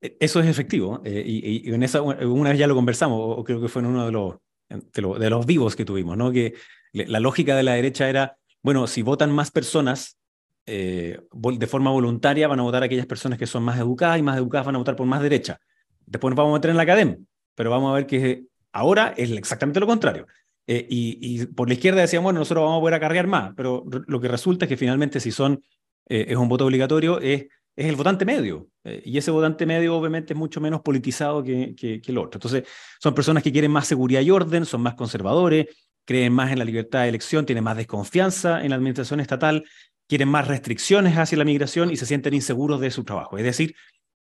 E, 0.00 0.16
eso 0.20 0.40
es 0.40 0.46
efectivo. 0.46 1.00
Eh, 1.04 1.22
y, 1.26 1.72
en 1.72 1.82
esa, 1.82 2.02
una 2.02 2.50
vez 2.50 2.58
ya 2.58 2.66
lo 2.66 2.74
conversamos, 2.74 3.18
o 3.20 3.44
creo 3.44 3.60
que 3.60 3.68
fue 3.68 3.82
en 3.82 3.88
uno 3.88 4.06
de 4.06 4.12
los, 4.12 4.36
de, 4.68 5.30
los, 5.30 5.46
vivos 5.46 5.76
que 5.76 5.84
tuvimos, 5.84 6.16
¿no? 6.16 6.32
que 6.32 6.54
la 6.92 7.20
lógica 7.20 7.56
de 7.56 7.62
la 7.62 7.74
derecha 7.74 8.08
era, 8.08 8.36
bueno, 8.62 8.86
si 8.86 9.02
votan 9.02 9.30
más 9.30 9.50
personas 9.50 10.18
eh, 10.66 11.20
de 11.32 11.66
forma 11.66 11.90
voluntaria, 11.90 12.48
van 12.48 12.60
a 12.60 12.62
votar 12.62 12.82
aquellas 12.82 13.06
personas 13.06 13.38
que 13.38 13.46
son 13.46 13.62
más 13.62 13.78
educadas 13.78 14.18
y 14.18 14.22
más 14.22 14.36
educadas 14.36 14.66
van 14.66 14.74
a 14.76 14.78
votar 14.78 14.96
por 14.96 15.06
más 15.06 15.22
derecha. 15.22 15.58
Después 16.06 16.30
nos 16.30 16.36
vamos 16.36 16.52
a 16.52 16.58
meter 16.58 16.70
en 16.70 16.76
la 16.76 16.82
academia, 16.82 17.18
pero 17.54 17.70
vamos 17.70 17.90
a 17.90 17.94
ver 17.94 18.06
que 18.06 18.48
Ahora 18.72 19.14
es 19.16 19.30
exactamente 19.32 19.80
lo 19.80 19.86
contrario. 19.86 20.26
Eh, 20.66 20.86
y, 20.88 21.46
por 21.46 21.68
la 21.68 21.74
izquierda 21.74 22.00
decían, 22.00 22.22
bueno, 22.22 22.40
nosotros 22.40 22.64
vamos 22.64 22.78
a 22.78 22.80
poder 22.80 22.94
acarrear 22.94 23.26
más, 23.26 23.52
pero 23.56 23.84
lo 24.06 24.20
que 24.20 24.28
resulta 24.28 24.66
es 24.66 24.68
que 24.68 24.76
finalmente 24.76 25.18
si 25.18 25.32
son, 25.32 25.62
eh, 26.08 26.26
es 26.28 26.36
un 26.36 26.48
voto 26.48 26.66
obligatorio, 26.66 27.20
es, 27.20 27.46
es 27.78 27.86
el 27.86 27.94
votante 27.94 28.24
medio. 28.24 28.66
Eh, 28.82 29.02
y 29.04 29.18
ese 29.18 29.30
votante 29.30 29.64
medio 29.64 29.94
obviamente 29.96 30.32
es 30.32 30.38
mucho 30.38 30.60
menos 30.60 30.80
politizado 30.80 31.44
que, 31.44 31.76
que, 31.76 32.02
el 32.04 32.18
otro. 32.18 32.38
Entonces, 32.38 32.64
son 33.00 33.14
personas 33.14 33.44
que 33.44 33.52
quieren 33.52 33.70
más 33.70 33.86
seguridad 33.86 34.20
y 34.20 34.32
orden, 34.32 34.64
son 34.64 34.82
más 34.82 34.94
conservadores, 34.94 35.66
creen 36.04 36.32
más 36.32 36.50
en 36.50 36.58
la 36.58 36.64
libertad 36.64 37.02
de 37.02 37.10
elección, 37.10 37.46
tienen 37.46 37.62
más 37.62 37.76
desconfianza 37.76 38.64
en 38.64 38.70
la 38.70 38.76
administración 38.76 39.20
estatal, 39.20 39.64
quieren 40.08 40.28
más 40.28 40.48
restricciones 40.48 41.16
hacia 41.16 41.38
la 41.38 41.44
migración 41.44 41.92
y 41.92 41.96
se 41.96 42.04
sienten 42.04 42.34
inseguros 42.34 42.80
de 42.80 42.90
su 42.90 43.04
trabajo. 43.04 43.38
Es 43.38 43.44
decir, 43.44 43.76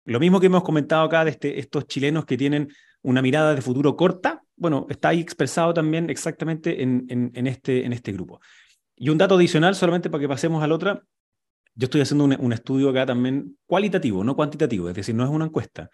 Lo 0.05 0.21
mismo 0.21 0.39
que 0.39 0.47
hemos 0.47 0.63
comentado 0.63 1.05
acá 1.05 1.25
de 1.25 1.31
este, 1.31 1.59
estos 1.59 1.87
chilenos 1.87 2.27
que 2.27 2.37
tienen 2.37 2.69
una 3.03 3.23
mirada 3.23 3.55
de 3.55 3.63
futuro 3.63 3.97
corta, 3.97 4.43
bueno, 4.55 4.87
está 4.91 5.09
ahí 5.09 5.21
expresado 5.21 5.73
también 5.73 6.11
exactamente 6.11 6.83
en, 6.83 7.07
en, 7.09 7.47
este, 7.47 7.85
en 7.87 7.93
este 7.93 8.13
grupo. 8.13 8.41
Y 8.97 9.09
un 9.09 9.19
dato 9.19 9.35
adicional, 9.35 9.75
solamente 9.75 10.11
para 10.11 10.21
que 10.21 10.29
pasemos 10.29 10.63
al 10.63 10.73
otro, 10.73 11.03
yo 11.77 11.85
estoy 11.85 12.01
haciendo 12.01 12.25
un, 12.25 12.53
estudio 12.53 12.89
acá 12.89 13.05
también 13.05 13.59
cualitativo, 13.67 14.25
no 14.25 14.35
cuantitativo, 14.35 14.89
es 14.89 14.95
decir, 14.95 15.15
no 15.15 15.25
es 15.25 15.31
una 15.31 15.45
encuesta 15.45 15.91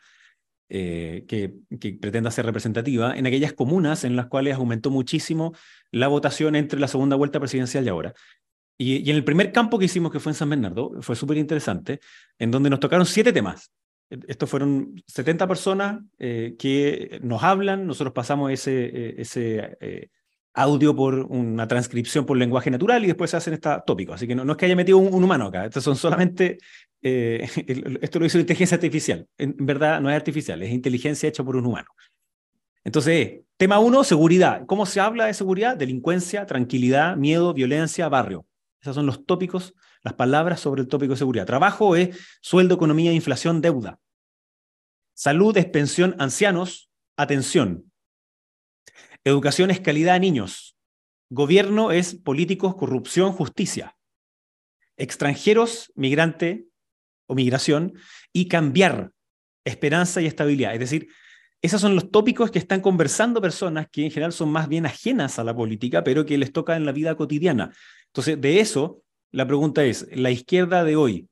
eh, 0.69 1.25
que, 1.27 1.53
pretenda 2.01 2.31
ser 2.31 2.47
representativa, 2.47 3.17
en 3.17 3.27
aquellas 3.27 3.53
comunas 3.53 4.05
en 4.05 4.15
las 4.15 4.27
cuales 4.27 4.55
aumentó 4.55 4.91
muchísimo 4.91 5.55
la 5.91 6.07
votación 6.07 6.55
entre 6.55 6.79
la 6.79 6.87
segunda 6.87 7.17
vuelta 7.17 7.41
presidencial 7.41 7.85
y 7.85 7.89
ahora. 7.89 8.15
Y, 8.79 9.11
en 9.11 9.17
el 9.17 9.25
primer 9.25 9.51
campo 9.51 9.79
que 9.79 9.87
hicimos, 9.87 10.13
que 10.13 10.21
fue 10.21 10.31
en 10.31 10.37
San 10.37 10.51
Bernardo, 10.51 10.93
fue 11.03 11.17
súper 11.17 11.37
interesante, 11.37 11.99
en 12.39 12.53
donde 12.53 12.71
nos 12.71 12.79
tocaron 12.79 13.05
siete 13.05 13.33
temas. 13.33 13.73
Estos 14.09 14.49
fueron 14.49 15.03
70 15.07 15.49
personas 15.49 16.01
eh, 16.19 16.55
que 16.59 17.19
nos 17.23 17.43
hablan, 17.43 17.87
nosotros 17.87 18.15
pasamos 18.15 18.53
ese, 18.53 18.85
eh, 18.85 19.15
ese 19.19 20.11
audio 20.55 20.95
por 20.95 21.15
una 21.15 21.67
transcripción 21.67 22.27
por 22.27 22.37
lenguaje 22.37 22.71
natural 22.71 23.03
y 23.05 23.07
después 23.07 23.31
se 23.31 23.37
hacen 23.37 23.55
estos 23.55 23.85
tópicos. 23.87 24.17
Así 24.17 24.27
que 24.27 24.35
no, 24.35 24.51
es 24.51 24.59
que 24.59 24.67
haya 24.67 24.77
metido 24.77 24.99
un, 24.99 25.23
humano 25.23 25.47
acá, 25.47 25.65
estos 25.65 25.85
son 25.85 25.97
solamente, 25.97 26.59
esto 27.01 28.19
lo 28.19 28.27
hizo 28.27 28.39
inteligencia 28.39 28.77
artificial. 28.77 29.27
En, 29.39 29.57
verdad 29.59 30.01
no 30.01 30.11
es 30.11 30.17
artificial, 30.17 30.63
es 30.63 30.71
inteligencia 30.71 31.29
hecha 31.29 31.43
por 31.43 31.57
un 31.57 31.67
humano. 31.67 31.89
Entonces, 32.85 33.41
tema 33.57 33.79
uno, 33.79 34.05
seguridad. 34.05 34.65
¿Cómo 34.67 34.87
se 34.87 35.01
habla 35.01 35.27
de 35.27 35.35
seguridad? 35.35 35.77
Delincuencia, 35.77 36.47
tranquilidad, 36.47 37.17
miedo, 37.17 37.55
violencia, 37.55 38.09
barrio. 38.09 38.45
Esos 38.81 38.97
son 38.97 39.07
los 39.07 39.25
tópicos, 39.25 39.75
las 40.03 40.15
palabras 40.15 40.59
sobre 40.59 40.83
el 40.83 40.89
tópico 40.89 41.13
de 41.13 41.19
seguridad. 41.19 41.47
Trabajo 41.47 41.95
es 41.95 42.19
sueldo, 42.41 42.75
economía, 42.75 43.13
inflación, 43.13 43.61
deuda. 43.61 44.01
Salud 45.15 45.57
es 45.57 45.67
pensión, 45.67 46.17
ancianos, 46.19 46.91
atención. 47.17 47.92
Educación 49.25 49.71
es 49.71 49.81
calidad 49.81 50.17
a 50.17 50.19
niños. 50.19 50.77
Gobierno 51.31 51.93
es 51.93 52.15
políticos, 52.15 52.75
corrupción, 52.75 53.33
justicia. 53.33 53.97
Extranjeros, 54.97 55.93
migrante 55.95 56.67
o 57.27 57.35
migración. 57.35 57.95
Y 58.33 58.49
cambiar, 58.49 59.13
esperanza 59.65 60.21
y 60.21 60.27
estabilidad. 60.27 60.75
Es 60.75 60.81
decir, 60.81 61.09
esos 61.63 61.81
son 61.81 61.95
los 61.95 62.11
tópicos 62.11 62.51
que 62.51 62.59
están 62.59 62.81
conversando 62.81 63.41
personas 63.41 63.87
que 63.91 64.05
en 64.05 64.11
general 64.11 64.33
son 64.33 64.51
más 64.51 64.69
bien 64.69 64.85
ajenas 64.85 65.39
a 65.39 65.45
la 65.45 65.55
política, 65.55 66.03
pero 66.03 66.27
que 66.27 66.37
les 66.37 66.53
toca 66.53 66.77
en 66.77 66.85
la 66.85 66.91
vida 66.91 67.15
cotidiana. 67.15 67.73
Entonces, 68.07 68.41
de 68.41 68.59
eso, 68.59 69.05
la 69.31 69.47
pregunta 69.47 69.85
es, 69.85 70.09
la 70.13 70.33
izquierda 70.33 70.83
de 70.83 70.97
hoy, 70.97 71.29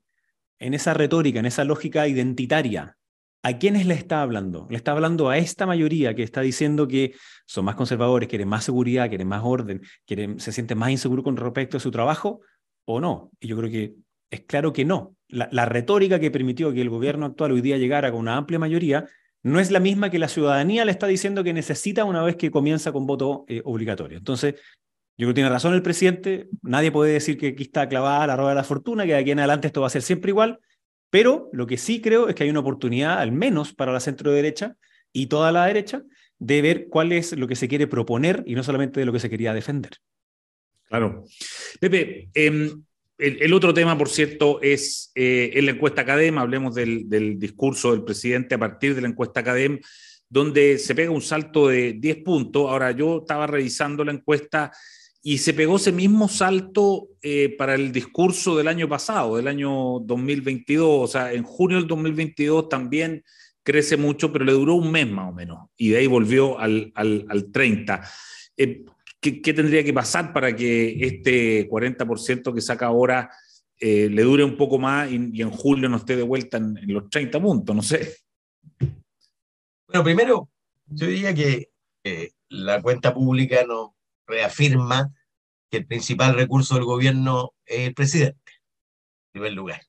en 0.59 0.73
esa 0.73 0.93
retórica, 0.93 1.39
en 1.39 1.45
esa 1.45 1.65
lógica 1.65 2.07
identitaria, 2.07 2.97
¿a 3.43 3.57
quiénes 3.57 3.85
le 3.85 3.93
está 3.93 4.21
hablando? 4.21 4.67
Le 4.69 4.77
está 4.77 4.91
hablando 4.91 5.29
a 5.29 5.37
esta 5.37 5.65
mayoría 5.65 6.15
que 6.15 6.23
está 6.23 6.41
diciendo 6.41 6.87
que 6.87 7.15
son 7.45 7.65
más 7.65 7.75
conservadores, 7.75 8.29
quieren 8.29 8.47
más 8.47 8.63
seguridad, 8.63 9.09
quieren 9.09 9.27
más 9.27 9.41
orden, 9.43 9.81
quieren, 10.05 10.39
se 10.39 10.51
sienten 10.51 10.77
más 10.77 10.91
inseguros 10.91 11.23
con 11.23 11.37
respecto 11.37 11.77
a 11.77 11.79
su 11.79 11.91
trabajo, 11.91 12.41
o 12.85 12.99
no. 12.99 13.31
Y 13.39 13.47
yo 13.47 13.57
creo 13.57 13.69
que 13.69 13.95
es 14.29 14.41
claro 14.41 14.73
que 14.73 14.85
no. 14.85 15.15
La, 15.27 15.65
retórica 15.65 16.19
que 16.19 16.31
permitió 16.31 16.73
que 16.73 16.81
el 16.81 16.89
gobierno 16.89 17.25
actual 17.25 17.53
hoy 17.53 17.61
día 17.61 17.77
llegara 17.77 18.11
con 18.11 18.19
una 18.19 18.35
amplia 18.35 18.59
mayoría 18.59 19.05
no 19.43 19.59
es 19.59 19.71
la 19.71 19.79
misma 19.79 20.09
que 20.09 20.19
la 20.19 20.27
ciudadanía 20.27 20.85
le 20.85 20.91
está 20.91 21.07
diciendo 21.07 21.43
que 21.43 21.53
necesita 21.53 22.03
una 22.03 22.21
vez 22.21 22.35
que 22.35 22.51
comienza 22.51 22.91
con 22.91 23.07
voto 23.07 23.45
eh, 23.47 23.61
obligatorio. 23.63 24.17
Entonces, 24.17 24.55
yo 25.17 25.25
creo 25.25 25.29
que 25.29 25.35
tiene 25.35 25.49
razón 25.49 25.73
el 25.73 25.81
presidente, 25.81 26.49
nadie 26.61 26.91
puede 26.91 27.13
decir 27.13 27.37
que 27.37 27.49
aquí 27.49 27.63
está 27.63 27.87
clavada 27.87 28.27
la 28.27 28.35
rueda 28.35 28.49
de 28.49 28.55
la 28.55 28.63
fortuna, 28.63 29.05
que 29.05 29.13
de 29.13 29.19
aquí 29.19 29.31
en 29.31 29.39
adelante 29.39 29.67
esto 29.67 29.81
va 29.81 29.87
a 29.87 29.91
ser 29.91 30.01
siempre 30.01 30.31
igual, 30.31 30.59
pero 31.11 31.49
lo 31.53 31.67
que 31.67 31.77
sí 31.77 32.01
creo 32.01 32.27
es 32.27 32.35
que 32.35 32.43
hay 32.43 32.49
una 32.49 32.61
oportunidad, 32.61 33.19
al 33.19 33.31
menos 33.31 33.73
para 33.73 33.91
la 33.91 33.99
centro 33.99 34.31
derecha 34.31 34.75
y 35.13 35.27
toda 35.27 35.51
la 35.51 35.67
derecha, 35.67 36.03
de 36.39 36.61
ver 36.63 36.87
cuál 36.87 37.11
es 37.11 37.37
lo 37.37 37.47
que 37.47 37.55
se 37.55 37.67
quiere 37.67 37.85
proponer 37.85 38.43
y 38.47 38.55
no 38.55 38.63
solamente 38.63 38.99
de 38.99 39.05
lo 39.05 39.13
que 39.13 39.19
se 39.19 39.29
quería 39.29 39.53
defender. 39.53 39.91
Claro. 40.87 41.25
Pepe, 41.79 42.29
em, 42.33 42.83
el, 43.17 43.53
otro 43.53 43.73
tema, 43.73 43.97
por 43.97 44.09
cierto, 44.09 44.59
es 44.61 45.11
eh, 45.13 45.51
en 45.53 45.65
la 45.65 45.71
encuesta 45.71 46.01
Academ, 46.01 46.37
hablemos 46.37 46.73
del, 46.73 47.07
del, 47.07 47.37
discurso 47.37 47.91
del 47.91 48.03
presidente 48.03 48.55
a 48.55 48.59
partir 48.59 48.95
de 48.95 49.01
la 49.01 49.09
encuesta 49.09 49.41
Academ, 49.41 49.79
donde 50.27 50.79
se 50.79 50.95
pega 50.95 51.11
un 51.11 51.21
salto 51.21 51.67
de 51.67 51.93
10 51.93 52.23
puntos. 52.23 52.69
Ahora, 52.69 52.91
yo 52.91 53.19
estaba 53.19 53.45
revisando 53.45 54.03
la 54.03 54.13
encuesta 54.13 54.71
y 55.23 55.37
se 55.37 55.53
pegó 55.53 55.75
ese 55.75 55.91
mismo 55.91 56.27
salto 56.27 57.09
eh, 57.21 57.55
para 57.55 57.75
el 57.75 57.91
discurso 57.91 58.57
del 58.57 58.67
año 58.67 58.89
pasado, 58.89 59.37
del 59.37 59.47
año 59.47 59.99
2022, 59.99 61.03
o 61.03 61.07
sea, 61.07 61.31
en 61.31 61.43
junio 61.43 61.77
del 61.77 61.87
2022 61.87 62.69
también 62.69 63.23
crece 63.63 63.97
mucho, 63.97 64.33
pero 64.33 64.45
le 64.45 64.53
duró 64.53 64.75
un 64.75 64.91
mes 64.91 65.07
más 65.07 65.29
o 65.29 65.33
menos, 65.33 65.69
y 65.77 65.89
de 65.89 65.97
ahí 65.97 66.07
volvió 66.07 66.57
al, 66.57 66.91
al, 66.95 67.25
al 67.29 67.51
30. 67.51 68.01
Eh, 68.57 68.83
¿qué, 69.19 69.41
¿qué, 69.41 69.53
tendría 69.53 69.83
que 69.83 69.93
pasar 69.93 70.33
para 70.33 70.55
que 70.55 71.05
este 71.05 71.69
40% 71.69 72.53
que 72.53 72.61
saca 72.61 72.87
ahora 72.87 73.29
eh, 73.79 74.09
le 74.09 74.23
dure 74.23 74.43
un 74.43 74.57
poco 74.57 74.79
más 74.79 75.11
y, 75.11 75.41
en 75.41 75.51
julio 75.51 75.87
no 75.87 75.97
esté 75.97 76.15
de 76.15 76.23
vuelta 76.23 76.57
en 76.57 76.79
los 76.87 77.09
30 77.11 77.39
puntos? 77.39 77.75
No 77.75 77.83
sé. 77.83 78.17
Bueno, 79.87 80.03
primero, 80.03 80.49
yo 80.87 81.05
diría 81.05 81.35
que 81.35 81.69
la 82.49 82.81
cuenta 82.81 83.13
pública 83.13 83.63
no, 83.67 83.95
reafirma 84.31 85.13
que 85.69 85.77
el 85.77 85.85
principal 85.85 86.35
recurso 86.35 86.75
del 86.75 86.85
gobierno 86.85 87.53
es 87.65 87.87
el 87.87 87.93
presidente, 87.93 88.51
en 89.27 89.31
primer 89.33 89.53
lugar. 89.53 89.81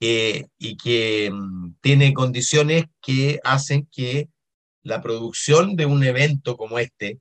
Y 0.00 0.76
que 0.76 1.30
mm, 1.32 1.74
tiene 1.80 2.12
condiciones 2.12 2.86
que 3.00 3.38
hacen 3.44 3.88
que 3.92 4.28
la 4.82 5.00
producción 5.00 5.76
de 5.76 5.86
un 5.86 6.02
evento 6.02 6.56
como 6.56 6.80
este, 6.80 7.20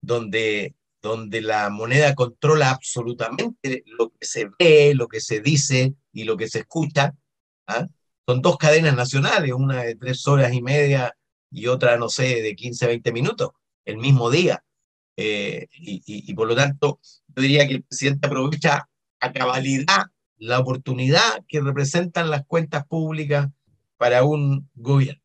donde, 0.00 0.74
donde 1.02 1.42
la 1.42 1.68
moneda 1.68 2.14
controla 2.14 2.70
absolutamente 2.70 3.84
lo 3.86 4.10
que 4.10 4.26
se 4.26 4.50
ve, 4.58 4.94
lo 4.94 5.08
que 5.08 5.20
se 5.20 5.40
dice 5.40 5.94
y 6.12 6.24
lo 6.24 6.38
que 6.38 6.48
se 6.48 6.60
escucha, 6.60 7.14
¿ah? 7.66 7.86
son 8.26 8.40
dos 8.40 8.56
cadenas 8.56 8.96
nacionales, 8.96 9.52
una 9.52 9.82
de 9.82 9.96
tres 9.96 10.26
horas 10.26 10.52
y 10.54 10.62
media 10.62 11.14
y 11.50 11.66
otra, 11.66 11.98
no 11.98 12.08
sé, 12.08 12.40
de 12.40 12.54
15, 12.56 12.86
20 12.86 13.12
minutos, 13.12 13.50
el 13.84 13.98
mismo 13.98 14.30
día. 14.30 14.64
Eh, 15.16 15.68
y, 15.72 16.34
por 16.34 16.48
lo 16.48 16.56
tanto, 16.56 17.00
yo 17.28 17.42
diría 17.42 17.66
que 17.66 17.74
el 17.74 17.82
presidente 17.82 18.26
aprovecha 18.26 18.88
a 19.20 19.32
cabalidad 19.32 20.06
la 20.38 20.58
oportunidad 20.58 21.44
que 21.46 21.60
representan 21.60 22.30
las 22.30 22.44
cuentas 22.46 22.86
públicas 22.86 23.48
para 23.96 24.24
un 24.24 24.68
gobierno. 24.74 25.22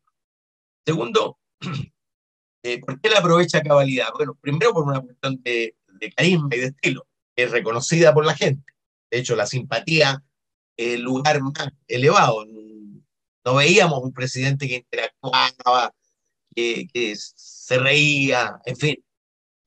Segundo, 0.86 1.38
eh, 2.62 2.80
¿por 2.80 3.00
qué 3.00 3.10
la 3.10 3.18
aprovecha 3.18 3.58
a 3.58 3.62
cabalidad? 3.62 4.08
Bueno, 4.14 4.38
primero 4.40 4.72
por 4.72 4.84
una 4.84 5.00
cuestión 5.00 5.42
de, 5.42 5.74
de 5.86 6.12
carisma 6.12 6.48
y 6.52 6.58
de 6.58 6.66
estilo, 6.66 7.06
que 7.34 7.44
es 7.44 7.50
reconocida 7.50 8.14
por 8.14 8.24
la 8.24 8.36
gente. 8.36 8.72
De 9.10 9.18
hecho, 9.18 9.34
la 9.34 9.46
simpatía 9.46 10.22
es 10.76 10.94
el 10.94 11.02
lugar 11.02 11.40
más 11.40 11.68
elevado. 11.88 12.44
No 13.44 13.54
veíamos 13.56 14.02
un 14.02 14.12
presidente 14.12 14.68
que 14.68 14.76
interactuaba, 14.76 15.94
que, 16.54 16.86
que 16.92 17.14
se 17.16 17.78
reía, 17.78 18.60
en 18.64 18.76
fin. 18.76 19.04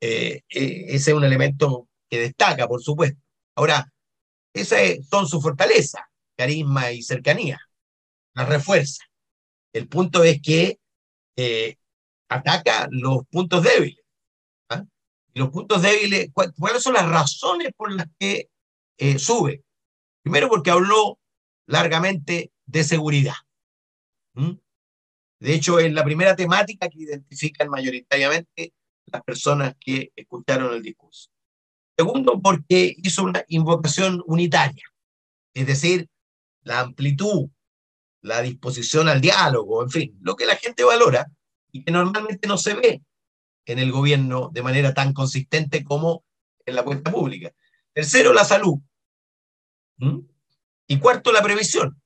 Eh, 0.02 0.42
eh, 0.50 0.86
ese 0.88 1.12
es 1.12 1.18
un 1.18 1.24
elemento 1.24 1.88
que 2.10 2.20
destaca, 2.20 2.68
por 2.68 2.82
supuesto. 2.82 3.22
Ahora, 3.56 3.94
esas 4.54 5.06
son 5.08 5.28
sus 5.28 5.42
fortalezas, 5.42 6.02
carisma 6.36 6.92
y 6.92 7.04
cercanía, 7.04 7.60
la 8.34 8.46
refuerza. 8.46 9.04
El 9.72 9.88
punto 9.88 10.24
es 10.24 10.42
que 10.42 10.80
eh, 11.38 11.78
ataca 12.30 12.88
los 12.90 13.28
puntos 13.30 13.64
débiles. 13.64 14.04
¿ah? 14.70 14.84
Los 15.36 15.50
puntos 15.50 15.82
débiles, 15.82 16.32
¿cuáles 16.34 16.82
son 16.82 16.94
las 16.94 17.08
razones 17.08 17.70
por 17.78 17.92
las 17.94 18.08
que 18.20 18.50
sube? 19.18 19.64
Primero 20.24 20.50
porque 20.50 20.72
habló 20.72 21.20
largamente 21.68 22.52
de 22.66 22.84
seguridad. 22.84 23.36
De 24.34 25.54
hecho, 25.54 25.80
es 25.80 25.94
la 25.94 26.04
primera 26.04 26.36
temática 26.36 26.90
que 26.90 27.00
identifican 27.00 27.70
mayoritariamente 27.70 28.74
las 29.06 29.24
personas 29.24 29.76
que 29.80 30.12
escucharon 30.16 30.74
el 30.74 30.82
discurso. 30.82 31.30
Segundo, 31.98 32.42
porque 32.42 32.96
hizo 32.98 33.24
una 33.24 33.44
invocación 33.48 34.24
unitaria, 34.26 34.84
es 35.54 35.68
decir, 35.68 36.10
la 36.64 36.80
amplitud, 36.80 37.50
la 38.22 38.42
disposición 38.42 39.10
al 39.10 39.22
diálogo, 39.22 39.84
en 39.84 39.90
fin, 39.90 40.18
lo 40.22 40.36
que 40.36 40.46
la 40.46 40.56
gente 40.56 40.84
valora 40.84 41.28
y 41.72 41.84
que 41.84 41.92
normalmente 41.92 42.48
no 42.48 42.58
se 42.58 42.74
ve 42.76 43.04
en 43.66 43.80
el 43.80 43.92
gobierno 43.92 44.50
de 44.52 44.64
manera 44.64 44.94
tan 44.94 45.14
consistente 45.14 45.84
como 45.84 46.24
en 46.66 46.76
la 46.76 46.84
cuenta 46.84 47.12
pública. 47.12 47.52
Tercero, 47.94 48.34
la 48.34 48.46
salud. 48.46 48.80
¿Mm? 49.98 50.20
Y 50.88 51.00
cuarto, 51.00 51.32
la 51.32 51.42
previsión. 51.42 52.02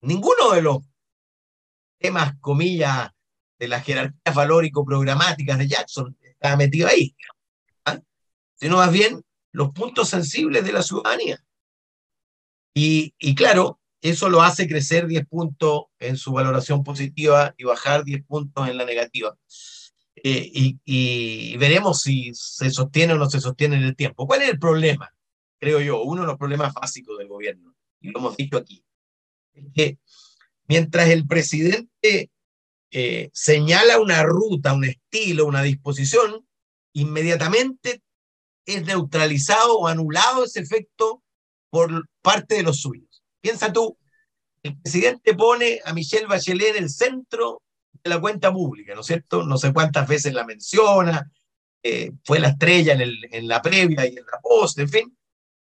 Ninguno 0.00 0.50
de 0.52 0.62
los 0.62 0.78
temas, 1.98 2.34
comillas, 2.40 3.11
de 3.62 3.68
las 3.68 3.84
jerarquías 3.84 4.34
valórico-programáticas 4.34 5.56
de 5.56 5.68
Jackson 5.68 6.16
estaba 6.20 6.56
metido 6.56 6.88
ahí, 6.88 7.14
¿ah? 7.84 8.00
sino 8.56 8.78
más 8.78 8.90
bien 8.90 9.22
los 9.52 9.70
puntos 9.70 10.08
sensibles 10.08 10.64
de 10.64 10.72
la 10.72 10.82
ciudadanía. 10.82 11.38
Y, 12.74 13.14
y 13.20 13.36
claro, 13.36 13.78
eso 14.00 14.28
lo 14.28 14.42
hace 14.42 14.66
crecer 14.66 15.06
10 15.06 15.28
puntos 15.28 15.84
en 16.00 16.16
su 16.16 16.32
valoración 16.32 16.82
positiva 16.82 17.54
y 17.56 17.62
bajar 17.62 18.02
10 18.02 18.24
puntos 18.24 18.68
en 18.68 18.78
la 18.78 18.84
negativa. 18.84 19.38
Eh, 20.16 20.50
y, 20.52 20.80
y, 20.84 21.56
veremos 21.56 22.02
si 22.02 22.32
se 22.34 22.68
sostiene 22.72 23.12
o 23.12 23.16
no 23.16 23.30
se 23.30 23.40
sostiene 23.40 23.76
en 23.76 23.84
el 23.84 23.94
tiempo. 23.94 24.26
¿Cuál 24.26 24.42
es 24.42 24.48
el 24.48 24.58
problema? 24.58 25.14
Creo 25.60 25.80
yo, 25.80 26.02
uno 26.02 26.22
de 26.22 26.26
los 26.26 26.36
problemas 26.36 26.74
básicos 26.74 27.16
del 27.16 27.28
gobierno, 27.28 27.76
y 28.00 28.10
lo 28.10 28.18
hemos 28.18 28.36
dicho 28.36 28.56
aquí, 28.56 28.84
es 29.52 29.66
que 29.72 29.98
mientras 30.66 31.08
el 31.10 31.28
presidente 31.28 32.32
eh, 32.94 33.30
señala 33.32 33.98
una 33.98 34.22
ruta, 34.22 34.74
un 34.74 34.84
estilo, 34.84 35.46
una 35.46 35.62
disposición, 35.62 36.46
inmediatamente 36.92 38.02
es 38.66 38.84
neutralizado 38.84 39.78
o 39.78 39.88
anulado 39.88 40.44
ese 40.44 40.60
efecto 40.60 41.22
por 41.70 42.06
parte 42.20 42.56
de 42.56 42.62
los 42.62 42.82
suyos. 42.82 43.22
Piensa 43.40 43.72
tú, 43.72 43.96
el 44.62 44.78
presidente 44.78 45.34
pone 45.34 45.80
a 45.86 45.94
Michelle 45.94 46.26
Bachelet 46.26 46.76
en 46.76 46.84
el 46.84 46.90
centro 46.90 47.62
de 48.04 48.10
la 48.10 48.20
cuenta 48.20 48.52
pública, 48.52 48.94
¿no 48.94 49.00
es 49.00 49.06
cierto? 49.06 49.42
No 49.42 49.56
sé 49.56 49.72
cuántas 49.72 50.06
veces 50.06 50.34
la 50.34 50.44
menciona, 50.44 51.32
eh, 51.82 52.12
fue 52.24 52.40
la 52.40 52.48
estrella 52.48 52.92
en, 52.92 53.48
la 53.48 53.62
previa 53.62 54.06
y 54.06 54.16
en 54.16 54.26
la 54.26 54.38
post, 54.42 54.78
en 54.78 54.88
fin, 54.88 55.18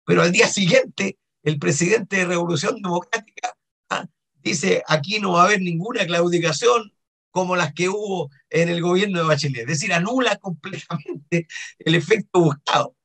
pero 0.05 0.23
al 0.23 0.31
día 0.31 0.47
siguiente 0.47 1.19
el 1.43 1.59
presidente 1.59 2.17
de 2.17 2.25
Revolución 2.25 2.81
Democrática 2.81 3.55
ah, 3.89 4.07
dice, 4.41 4.83
aquí 4.87 5.19
no 5.19 5.33
va 5.33 5.43
a 5.43 5.45
haber 5.45 5.61
ninguna 5.61 6.05
claudicación 6.05 6.91
como 7.31 7.55
las 7.55 7.73
que 7.73 7.89
hubo 7.89 8.29
en 8.49 8.69
el 8.69 8.81
gobierno 8.81 9.19
de 9.19 9.25
Bachelet, 9.25 9.61
es 9.61 9.67
decir, 9.67 9.93
anula 9.93 10.37
completamente 10.37 11.47
el 11.79 11.95
efecto 11.95 12.41
buscado. 12.41 12.95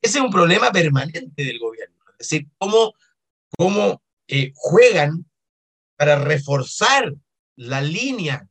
Ese 0.00 0.18
es 0.18 0.24
un 0.24 0.30
problema 0.30 0.70
permanente 0.70 1.44
del 1.44 1.58
gobierno, 1.58 1.96
es 2.12 2.28
decir, 2.28 2.48
cómo, 2.58 2.92
cómo 3.56 4.02
eh, 4.28 4.52
juegan 4.54 5.26
para 5.96 6.16
reforzar 6.16 7.14
la 7.56 7.80
línea 7.80 8.48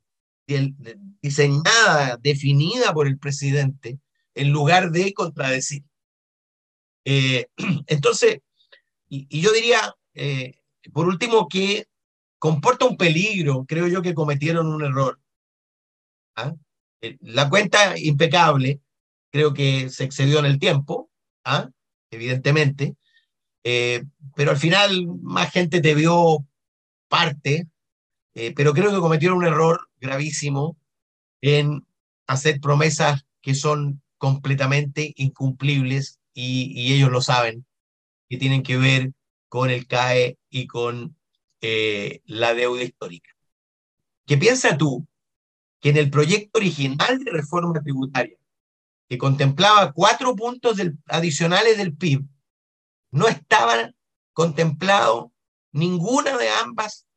diseñada, 1.22 2.18
definida 2.22 2.94
por 2.94 3.08
el 3.08 3.18
presidente, 3.18 4.00
en 4.36 4.52
lugar 4.52 4.92
de 4.92 5.14
contradecir. 5.14 5.84
Eh, 7.06 7.48
entonces, 7.88 8.40
y, 9.08 9.42
yo 9.42 9.52
diría, 9.52 9.96
eh, 10.14 10.56
por 10.92 11.08
último, 11.08 11.48
que 11.48 11.86
comporta 12.44 12.84
un 12.84 12.98
peligro, 12.98 13.64
creo 13.66 13.88
yo 13.88 14.02
que 14.02 14.14
cometieron 14.14 14.68
un 14.68 14.84
error. 14.84 15.18
¿ah? 16.36 16.54
Eh, 17.00 17.18
la 17.22 17.50
cuenta 17.50 17.98
impecable, 17.98 18.82
creo 19.32 19.54
que 19.54 19.90
se 19.90 20.04
excedió 20.04 20.40
en 20.40 20.48
el 20.48 20.60
tiempo, 20.60 21.10
¿ah? 21.46 21.70
evidentemente, 22.12 22.98
pero 23.64 24.52
al 24.52 24.58
final 24.58 25.08
más 25.22 25.54
gente 25.54 25.80
te 25.80 25.96
vio 25.96 26.46
parte, 27.08 27.70
pero 28.34 28.74
creo 28.74 28.92
que 28.92 29.00
cometieron 29.00 29.38
un 29.38 29.46
error 29.46 29.90
gravísimo 30.02 30.76
en 31.40 31.88
hacer 32.28 32.60
promesas 32.60 33.26
que 33.42 33.56
son 33.56 34.02
completamente 34.18 35.14
incumplibles 35.16 36.20
y, 36.34 36.94
ellos 36.94 37.10
lo 37.10 37.22
saben, 37.22 37.66
que 38.28 38.36
tienen 38.36 38.64
que 38.64 38.76
ver 38.76 39.14
con 39.48 39.70
el 39.70 39.88
CAE 39.88 40.38
y 40.50 40.68
con 40.68 41.16
eh, 41.66 42.22
la 42.26 42.54
deuda 42.54 42.84
histórica. 42.84 43.32
¿Qué 44.26 44.38
piensas 44.38 44.78
tú 44.78 45.08
que 45.80 45.92
en 45.92 45.98
el 45.98 46.10
proyecto 46.10 46.60
original 46.60 47.24
de 47.24 47.32
reforma 47.32 47.82
tributaria, 47.82 48.38
que 49.08 49.18
contemplaba 49.18 49.94
cuatro 49.94 50.36
puntos 50.36 50.78
adicionales 51.08 51.78
del 51.78 51.96
PIB, 51.96 52.26
no 53.12 53.30
estaban 53.30 53.96
contemplado 54.34 55.32
ninguna 55.72 56.38
de 56.38 56.50
ambas, 56.50 57.08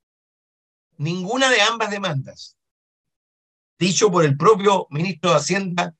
ninguna 0.96 1.50
de 1.50 1.62
ambas 1.62 1.90
demandas, 1.90 2.56
dicho 3.80 4.12
por 4.12 4.24
el 4.24 4.37
propio 4.37 4.87
ministro 4.90 5.30
de 5.30 5.37
Hacienda 5.38 5.96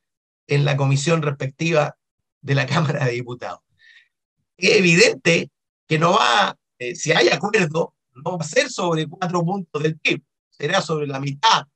en 0.47 0.65
la 0.65 0.77
comisión 0.77 1.21
respectiva 1.21 1.99
de 2.43 2.55
la 2.55 2.67
Cámara 2.67 3.07
de 3.07 3.11
Diputados. 3.11 3.61
Es 4.57 4.77
evidente 4.77 5.51
que 5.89 5.99
no 5.99 6.13
va, 6.13 6.57
eh, 6.79 6.95
si 6.95 7.11
hay 7.11 7.29
acuerdo, 7.29 7.96
no 8.25 8.39
va 8.39 8.45
a 8.45 8.49
ser 8.49 8.71
sobre 8.71 9.07
cuatro 9.07 9.45
puntos 9.45 9.83
del 9.83 9.99
PIB, 9.99 10.23
será 10.51 10.81
sobre 10.81 11.07
la 11.07 11.21
mitad, 11.21 11.67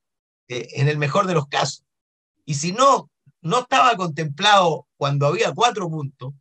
eh, 0.49 0.69
en 0.73 0.89
el 0.89 0.99
mejor 0.99 1.27
de 1.27 1.35
los 1.35 1.47
casos. 1.49 1.85
Y 2.45 2.55
si 2.55 2.73
no, 2.73 3.11
no 3.43 3.61
estaba 3.61 3.97
contemplado 3.97 4.87
cuando 4.97 5.27
había 5.27 5.53
cuatro 5.53 5.89
puntos, 5.89 6.35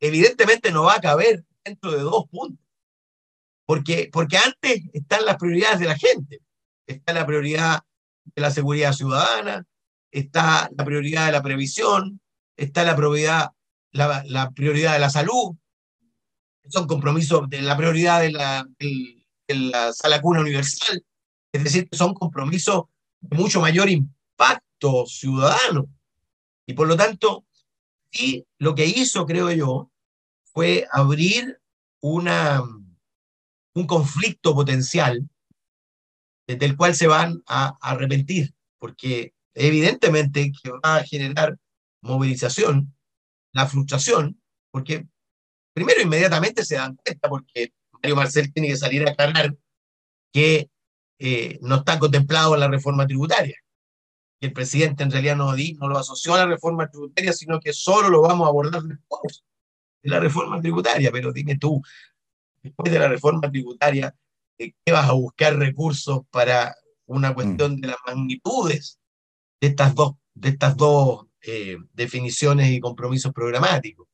evidentemente 0.00 0.70
no 0.70 0.84
va 0.84 0.96
a 0.96 1.00
caber 1.00 1.44
dentro 1.64 1.92
de 1.92 2.00
dos 2.00 2.28
puntos. 2.28 2.58
Porque, 3.64 4.10
porque 4.12 4.36
antes 4.36 4.82
están 4.92 5.24
las 5.24 5.36
prioridades 5.36 5.78
de 5.78 5.86
la 5.86 5.96
gente. 5.96 6.42
Está 6.86 7.12
la 7.12 7.24
prioridad 7.24 7.82
de 8.24 8.42
la 8.42 8.50
seguridad 8.50 8.92
ciudadana, 8.92 9.66
está 10.10 10.68
la 10.76 10.84
prioridad 10.84 11.26
de 11.26 11.32
la 11.32 11.42
previsión, 11.42 12.20
está 12.56 12.84
la 12.84 12.96
prioridad, 12.96 13.52
la, 13.92 14.50
prioridad 14.54 14.92
de 14.92 14.98
la 14.98 15.10
salud, 15.10 15.56
son 16.68 16.86
compromisos 16.86 17.48
de 17.48 17.62
la 17.62 17.76
prioridad 17.76 18.20
de 18.20 18.32
la, 18.32 18.66
la 19.48 19.92
sala 19.92 20.20
cuna 20.20 20.40
universal, 20.40 21.04
es 21.52 21.64
decir, 21.64 21.88
son 21.92 22.14
compromisos 22.14 22.84
de 23.20 23.36
mucho 23.36 23.60
mayor 23.60 23.88
impacto 23.90 25.06
ciudadano. 25.06 25.88
Y 26.66 26.74
por 26.74 26.88
lo 26.88 26.96
tanto, 26.96 27.44
y 28.10 28.44
lo 28.58 28.74
que 28.74 28.86
hizo, 28.86 29.26
creo 29.26 29.50
yo, 29.50 29.90
fue 30.44 30.86
abrir 30.92 31.60
una, 32.00 32.62
un 33.74 33.86
conflicto 33.86 34.54
potencial 34.54 35.28
del 36.46 36.76
cual 36.76 36.94
se 36.94 37.06
van 37.06 37.42
a 37.46 37.76
arrepentir, 37.80 38.54
porque 38.78 39.34
evidentemente 39.54 40.52
que 40.62 40.70
va 40.70 40.96
a 40.96 41.04
generar 41.04 41.58
movilización, 42.02 42.94
la 43.52 43.66
frustración, 43.66 44.40
porque 44.70 45.06
primero 45.72 46.00
inmediatamente 46.02 46.64
se 46.64 46.76
dan 46.76 46.96
cuenta, 46.96 47.28
porque 47.28 47.72
Mario 47.92 48.16
Marcel 48.16 48.52
tiene 48.52 48.68
que 48.68 48.76
salir 48.76 49.06
a 49.06 49.12
aclarar 49.12 49.56
que 50.32 50.70
eh, 51.18 51.58
no 51.62 51.76
está 51.76 51.98
contemplado 51.98 52.54
en 52.54 52.60
la 52.60 52.68
reforma 52.68 53.06
tributaria. 53.06 53.56
Que 54.40 54.48
el 54.48 54.52
presidente 54.52 55.02
en 55.02 55.10
realidad 55.10 55.36
no, 55.36 55.54
no 55.54 55.88
lo 55.88 55.98
asoció 55.98 56.34
a 56.34 56.38
la 56.38 56.46
reforma 56.46 56.88
tributaria, 56.90 57.32
sino 57.32 57.60
que 57.60 57.72
solo 57.72 58.08
lo 58.08 58.22
vamos 58.22 58.46
a 58.46 58.48
abordar 58.48 58.82
después 58.82 59.44
de 60.02 60.10
la 60.10 60.20
reforma 60.20 60.60
tributaria. 60.60 61.12
Pero 61.12 61.32
dime 61.32 61.58
tú, 61.58 61.80
después 62.62 62.92
de 62.92 62.98
la 62.98 63.08
reforma 63.08 63.50
tributaria, 63.50 64.14
¿qué 64.58 64.92
vas 64.92 65.08
a 65.08 65.12
buscar 65.12 65.56
recursos 65.56 66.22
para 66.30 66.74
una 67.06 67.30
mm. 67.30 67.34
cuestión 67.34 67.80
de 67.80 67.88
las 67.88 67.98
magnitudes 68.06 68.98
de 69.60 69.68
estas 69.68 69.94
dos, 69.94 70.14
de 70.34 70.48
estas 70.48 70.76
dos 70.76 71.26
eh, 71.42 71.76
definiciones 71.92 72.70
y 72.70 72.80
compromisos 72.80 73.32
programáticos. 73.32 74.06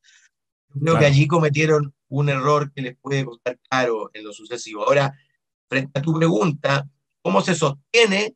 Creo 0.69 0.99
que 0.99 1.05
allí 1.05 1.27
cometieron 1.27 1.93
un 2.09 2.29
error 2.29 2.71
que 2.73 2.81
les 2.81 2.97
puede 2.97 3.25
costar 3.25 3.59
caro 3.69 4.09
en 4.13 4.23
lo 4.23 4.33
sucesivo. 4.33 4.83
Ahora, 4.83 5.17
frente 5.67 5.99
a 5.99 6.01
tu 6.01 6.13
pregunta, 6.13 6.87
¿cómo 7.21 7.41
se 7.41 7.55
sostiene? 7.55 8.35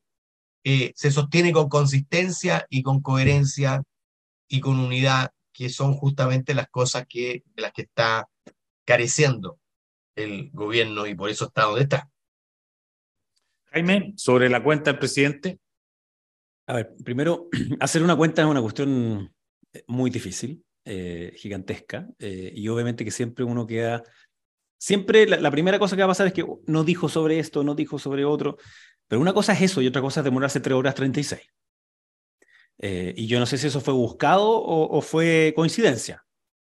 Eh, 0.64 0.94
se 0.96 1.12
sostiene 1.12 1.52
con 1.52 1.70
consistencia 1.70 2.66
y 2.70 2.84
con 2.84 3.02
coherencia 3.02 3.84
y 4.48 4.62
con 4.62 4.80
unidad, 4.80 5.32
que 5.52 5.70
son 5.70 5.94
justamente 5.94 6.54
las 6.54 6.70
cosas 6.70 7.06
que, 7.08 7.44
de 7.56 7.62
las 7.62 7.74
que 7.74 7.84
está 7.84 8.30
careciendo 8.86 9.60
el 10.16 10.52
gobierno 10.52 11.06
y 11.08 11.16
por 11.16 11.30
eso 11.30 11.46
está 11.46 11.64
donde 11.64 11.82
está. 11.82 12.10
Jaime, 13.66 14.14
sobre 14.16 14.50
la 14.50 14.64
cuenta 14.64 14.92
del 14.92 15.00
presidente. 15.00 15.60
A 16.68 16.74
ver, 16.74 16.96
primero, 17.04 17.50
hacer 17.80 18.04
una 18.04 18.16
cuenta 18.16 18.42
es 18.44 18.48
una 18.48 18.62
cuestión 18.62 19.34
eh, 19.74 19.84
muy 19.88 20.10
difícil, 20.10 20.64
eh, 20.86 21.34
gigantesca, 21.38 22.08
eh, 22.20 22.52
y 22.54 22.68
obviamente 22.68 23.06
que 23.06 23.12
siempre 23.12 23.46
uno 23.46 23.66
queda, 23.66 24.04
siempre 24.78 25.26
la, 25.26 25.52
primera 25.52 25.80
cosa 25.80 25.96
que 25.96 26.02
va 26.02 26.08
a 26.08 26.10
pasar 26.10 26.28
es 26.28 26.34
que 26.34 26.46
no 26.68 26.84
dijo 26.84 27.08
sobre 27.08 27.40
esto, 27.40 27.64
no 27.64 27.74
dijo 27.74 27.98
sobre 28.00 28.26
otro, 28.26 28.58
pero 29.08 29.22
una 29.22 29.34
cosa 29.34 29.54
es 29.54 29.62
eso 29.62 29.82
y 29.82 29.88
otra 29.88 30.02
cosa 30.02 30.20
es 30.20 30.26
demorarse 30.26 30.60
3 30.60 30.76
horas 30.76 30.96
36. 30.96 31.42
y 33.16 33.28
yo 33.28 33.40
no 33.40 33.46
sé 33.46 33.58
si 33.58 33.68
eso 33.68 33.80
fue 33.80 33.94
buscado 33.94 34.50
o, 34.62 35.02
fue 35.02 35.54
coincidencia. 35.56 36.26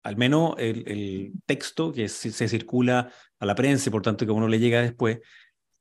Al 0.04 0.16
menos 0.16 0.54
el, 0.58 1.32
texto 1.46 1.92
que 1.92 2.08
se, 2.08 2.48
circula 2.48 3.10
a 3.40 3.46
la 3.46 3.56
prensa 3.56 3.88
y 3.88 3.92
por 3.92 4.02
tanto 4.02 4.24
que 4.24 4.32
uno 4.32 4.46
le 4.46 4.60
llega 4.60 4.82
después, 4.82 5.18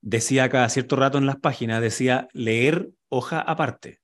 decía 0.01 0.49
cada 0.49 0.69
cierto 0.69 0.95
rato 0.95 1.17
en 1.19 1.27
las 1.27 1.37
páginas, 1.37 1.81
decía 1.81 2.27
leer 2.33 2.89
hoja 3.09 3.39
aparte. 3.39 3.99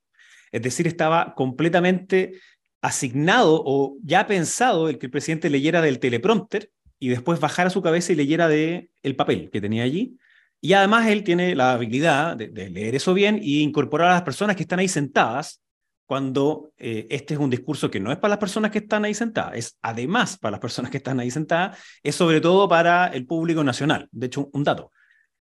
Es 0.51 0.61
decir, 0.61 0.85
estaba 0.85 1.33
completamente 1.33 2.33
asignado 2.81 3.61
o 3.65 3.97
ya 4.03 4.27
pensado 4.27 4.89
el 4.89 4.97
que 4.97 5.05
el 5.07 5.11
presidente 5.11 5.49
leyera 5.49 5.81
del 5.81 5.99
teleprompter 5.99 6.71
y 6.99 7.09
después 7.09 7.39
bajara 7.39 7.69
su 7.69 7.81
cabeza 7.81 8.11
y 8.11 8.15
leyera 8.15 8.47
del 8.47 8.89
el 9.03 9.15
papel 9.15 9.49
que 9.51 9.61
tenía 9.61 9.83
allí. 9.83 10.17
Y 10.59 10.73
además 10.73 11.07
él 11.07 11.23
tiene 11.23 11.55
la 11.55 11.73
habilidad 11.73 12.37
de, 12.37 12.69
leer 12.69 12.95
eso 12.95 13.13
bien 13.13 13.39
y 13.41 13.61
incorporar 13.61 14.09
a 14.11 14.13
las 14.13 14.21
personas 14.21 14.55
que 14.55 14.63
están 14.63 14.79
ahí 14.79 14.87
sentadas 14.87 15.61
cuando 16.05 16.73
eh, 16.77 17.07
este 17.09 17.35
es 17.35 17.39
un 17.39 17.49
discurso 17.49 17.89
que 17.89 17.99
no 17.99 18.11
es 18.11 18.17
para 18.17 18.31
las 18.31 18.37
personas 18.37 18.69
que 18.69 18.79
están 18.79 19.05
ahí 19.05 19.13
sentadas, 19.13 19.55
es 19.55 19.77
además 19.81 20.37
para 20.37 20.51
las 20.51 20.59
personas 20.59 20.91
que 20.91 20.97
están 20.97 21.19
ahí 21.21 21.31
sentadas, 21.31 21.79
es 22.03 22.15
sobre 22.15 22.41
todo 22.41 22.67
para 22.67 23.07
el 23.07 23.25
público 23.25 23.63
nacional. 23.63 24.09
De 24.11 24.27
hecho, 24.27 24.49
un 24.51 24.63
dato, 24.63 24.91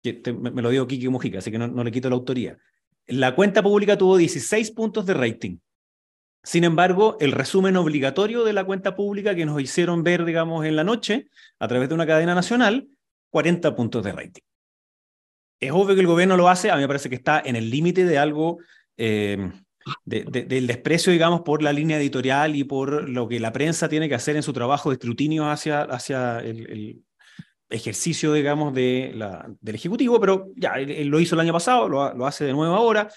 que 0.04 0.22
me, 0.34 0.62
lo 0.62 0.70
digo 0.70 0.86
Kiki 0.86 1.08
Mujica, 1.08 1.39
así 1.39 1.50
que 1.50 1.58
no, 1.58 1.84
le 1.84 1.92
quito 1.92 2.10
la 2.10 2.15
autoría. 2.15 2.58
La 3.08 3.36
cuenta 3.36 3.63
pública 3.63 3.98
tuvo 3.98 4.18
16 4.18 4.72
puntos 4.72 5.06
de 5.06 5.13
rating. 5.13 5.58
Sin 6.43 6.63
embargo, 6.63 7.17
el 7.19 7.32
resumen 7.32 7.75
obligatorio 7.75 8.43
de 8.43 8.54
la 8.54 8.63
cuenta 8.63 8.95
pública 8.95 9.36
que 9.36 9.45
nos 9.45 9.62
hicieron 9.62 10.04
ver, 10.04 10.25
digamos, 10.25 10.65
en 10.65 10.75
la 10.75 10.84
noche, 10.84 11.28
a 11.60 11.67
través 11.67 11.89
de 11.89 11.95
una 11.95 12.08
cadena 12.08 12.34
nacional, 12.34 12.88
40 13.30 13.75
puntos 13.75 14.04
de 14.04 14.12
rating. 14.12 14.41
Es 15.60 15.71
obvio 15.71 15.95
que 15.95 16.02
el 16.02 16.08
gobierno 16.08 16.38
lo 16.38 16.47
hace, 16.47 16.71
a 16.71 16.75
mí 16.75 16.82
me 16.82 16.88
parece 16.88 17.10
que 17.10 17.15
está 17.15 17.41
en 17.43 17.56
el 17.56 17.69
límite 17.69 18.06
de 18.06 18.17
algo 18.17 18.60
eh, 18.95 19.52
del 20.06 20.67
desprecio, 20.67 21.12
digamos, 21.12 21.41
por 21.41 21.62
la 21.62 21.73
línea 21.73 21.97
editorial 21.97 22.56
y 22.56 22.63
por 22.63 23.10
lo 23.10 23.28
que 23.28 23.39
la 23.39 23.52
prensa 23.52 23.89
tiene 23.89 24.08
que 24.08 24.15
hacer 24.15 24.36
en 24.36 24.43
su 24.43 24.54
trabajo 24.54 24.89
de 24.89 24.95
escrutinio 24.95 25.49
hacia, 25.49 25.82
hacia 25.82 26.39
el, 26.39 27.04
ejercicio, 27.71 28.34
digamos, 28.34 28.73
de 28.73 29.13
del 29.62 29.75
Ejecutivo, 29.75 30.19
pero 30.19 30.47
ya, 30.56 30.73
él, 30.80 31.08
lo 31.08 31.19
hizo 31.19 31.36
el 31.36 31.41
año 31.41 31.54
pasado, 31.54 31.88
lo, 31.88 32.25
hace 32.25 32.45
de 32.45 32.54
nuevo 32.54 32.73
ahora, 32.73 33.10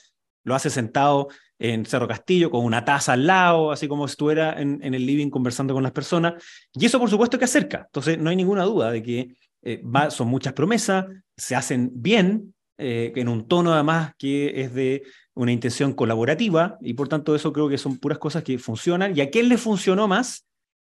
lo 0.44 0.54
hace 0.54 0.68
sentado 0.68 1.28
en 1.62 1.86
Cerro 1.86 2.08
Castillo 2.08 2.50
con 2.50 2.64
una 2.64 2.84
taza 2.84 3.12
al 3.12 3.26
lado, 3.26 3.70
así 3.70 3.86
como 3.86 4.08
si 4.08 4.12
estuviera 4.12 4.60
en, 4.60 4.80
en 4.82 4.94
el 4.94 5.06
living 5.06 5.30
conversando 5.30 5.74
con 5.74 5.82
las 5.82 5.92
personas, 5.92 6.34
y 6.74 6.84
eso 6.84 6.98
por 6.98 7.08
supuesto 7.08 7.38
que 7.38 7.44
acerca, 7.44 7.84
entonces 7.86 8.18
no 8.18 8.30
hay 8.30 8.36
ninguna 8.36 8.64
duda 8.64 8.90
de 8.90 9.02
que 9.02 9.36
eh, 9.62 9.82
son 10.10 10.28
muchas 10.28 10.54
promesas, 10.54 11.06
se 11.36 11.54
hacen 11.54 11.90
bien, 11.94 12.54
eh, 12.78 13.12
en 13.14 13.28
un 13.28 13.46
tono 13.46 13.72
además 13.72 14.12
que 14.18 14.60
es 14.62 14.74
de 14.74 15.04
una 15.34 15.52
intención 15.52 15.92
colaborativa 15.92 16.78
y 16.80 16.94
por 16.94 17.06
tanto 17.06 17.36
eso 17.36 17.52
creo 17.52 17.68
que 17.68 17.78
son 17.78 17.98
puras 17.98 18.18
cosas 18.18 18.42
que 18.42 18.58
funcionan. 18.58 19.16
¿Y 19.16 19.20
a 19.20 19.30
quién 19.30 19.48
le 19.48 19.56
funcionó 19.56 20.08
más? 20.08 20.46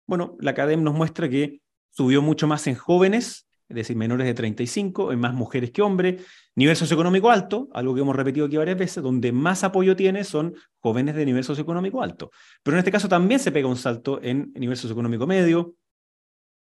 Bueno, 0.06 0.36
la 0.40 0.52
academia 0.52 0.84
nos 0.84 0.96
muestra 0.96 1.30
que 1.30 1.62
subió 1.92 2.22
mucho 2.22 2.46
más 2.46 2.68
en 2.68 2.76
jóvenes, 2.76 3.47
es 3.70 3.76
decir, 3.76 3.96
menores 3.98 4.26
de 4.26 4.34
35, 4.34 5.12
en 5.12 5.20
más 5.20 5.34
mujeres 5.34 5.72
que 5.72 5.82
hombres, 5.82 6.26
nivel 6.56 6.76
socioeconómico 6.76 7.30
alto, 7.30 7.68
algo 7.74 7.94
que 7.94 8.02
hemos 8.02 8.16
repetido 8.16 8.46
aquí 8.46 8.58
varias 8.58 8.78
veces, 8.78 9.04
donde 9.04 9.32
más 9.32 9.64
apoyo 9.64 9.96
tiene 9.96 10.24
son 10.24 10.56
jóvenes 10.80 11.16
de 11.16 11.26
nivel 11.26 11.44
socioeconómico 11.44 12.02
alto. 12.02 12.32
Pero 12.64 12.76
en 12.76 12.80
este 12.80 12.92
caso 12.92 13.10
también 13.10 13.40
se 13.40 13.52
pega 13.52 13.68
un 13.68 13.76
salto 13.76 14.20
en 14.24 14.52
nivel 14.56 14.78
socioeconómico 14.78 15.28
medio, 15.28 15.76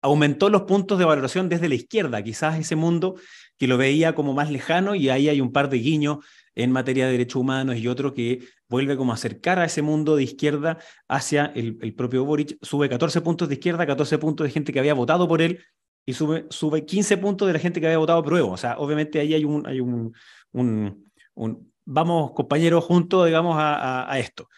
aumentó 0.04 0.50
los 0.50 0.62
puntos 0.62 0.98
de 0.98 1.06
valoración 1.06 1.48
desde 1.48 1.68
la 1.68 1.76
izquierda, 1.76 2.22
quizás 2.22 2.58
ese 2.58 2.76
mundo 2.76 3.16
que 3.58 3.66
lo 3.66 3.78
veía 3.78 4.14
como 4.14 4.34
más 4.34 4.50
lejano 4.50 4.94
y 4.94 5.08
ahí 5.08 5.30
hay 5.30 5.40
un 5.40 5.50
par 5.50 5.70
de 5.70 5.78
guiños 5.78 6.18
en 6.54 6.72
materia 6.72 7.06
de 7.06 7.12
derechos 7.12 7.40
humanos 7.40 7.76
y 7.76 7.88
otro 7.88 8.12
que 8.14 8.40
vuelve 8.68 8.96
como 8.96 9.12
a 9.12 9.14
acercar 9.14 9.58
a 9.58 9.64
ese 9.64 9.80
mundo 9.82 10.16
de 10.16 10.24
izquierda 10.24 10.78
hacia 11.08 11.46
el, 11.54 11.94
propio 11.94 12.24
Boric. 12.24 12.58
Sube 12.62 12.88
14 12.88 13.22
puntos 13.22 13.48
de 13.48 13.54
izquierda, 13.54 13.86
14 13.86 14.18
puntos 14.18 14.46
de 14.46 14.52
gente 14.52 14.72
que 14.72 14.78
había 14.78 14.94
votado 14.94 15.26
por 15.26 15.40
él 15.40 15.64
y 16.06 16.12
sube, 16.12 16.46
sube 16.50 16.84
15 16.84 17.16
puntos 17.18 17.46
de 17.46 17.54
la 17.54 17.58
gente 17.58 17.80
que 17.80 17.86
había 17.86 17.98
votado 17.98 18.24
Evo. 18.36 18.52
O 18.52 18.56
sea, 18.56 18.78
obviamente 18.78 19.20
ahí 19.20 19.34
hay 19.34 19.44
un, 19.44 19.66
hay 19.66 19.80
un, 19.80 20.14
un, 20.52 21.72
vamos 21.84 22.32
compañeros 22.32 22.84
juntos, 22.84 23.26
digamos, 23.26 23.56
a, 23.58 24.10
a, 24.10 24.18
esto. 24.18 24.48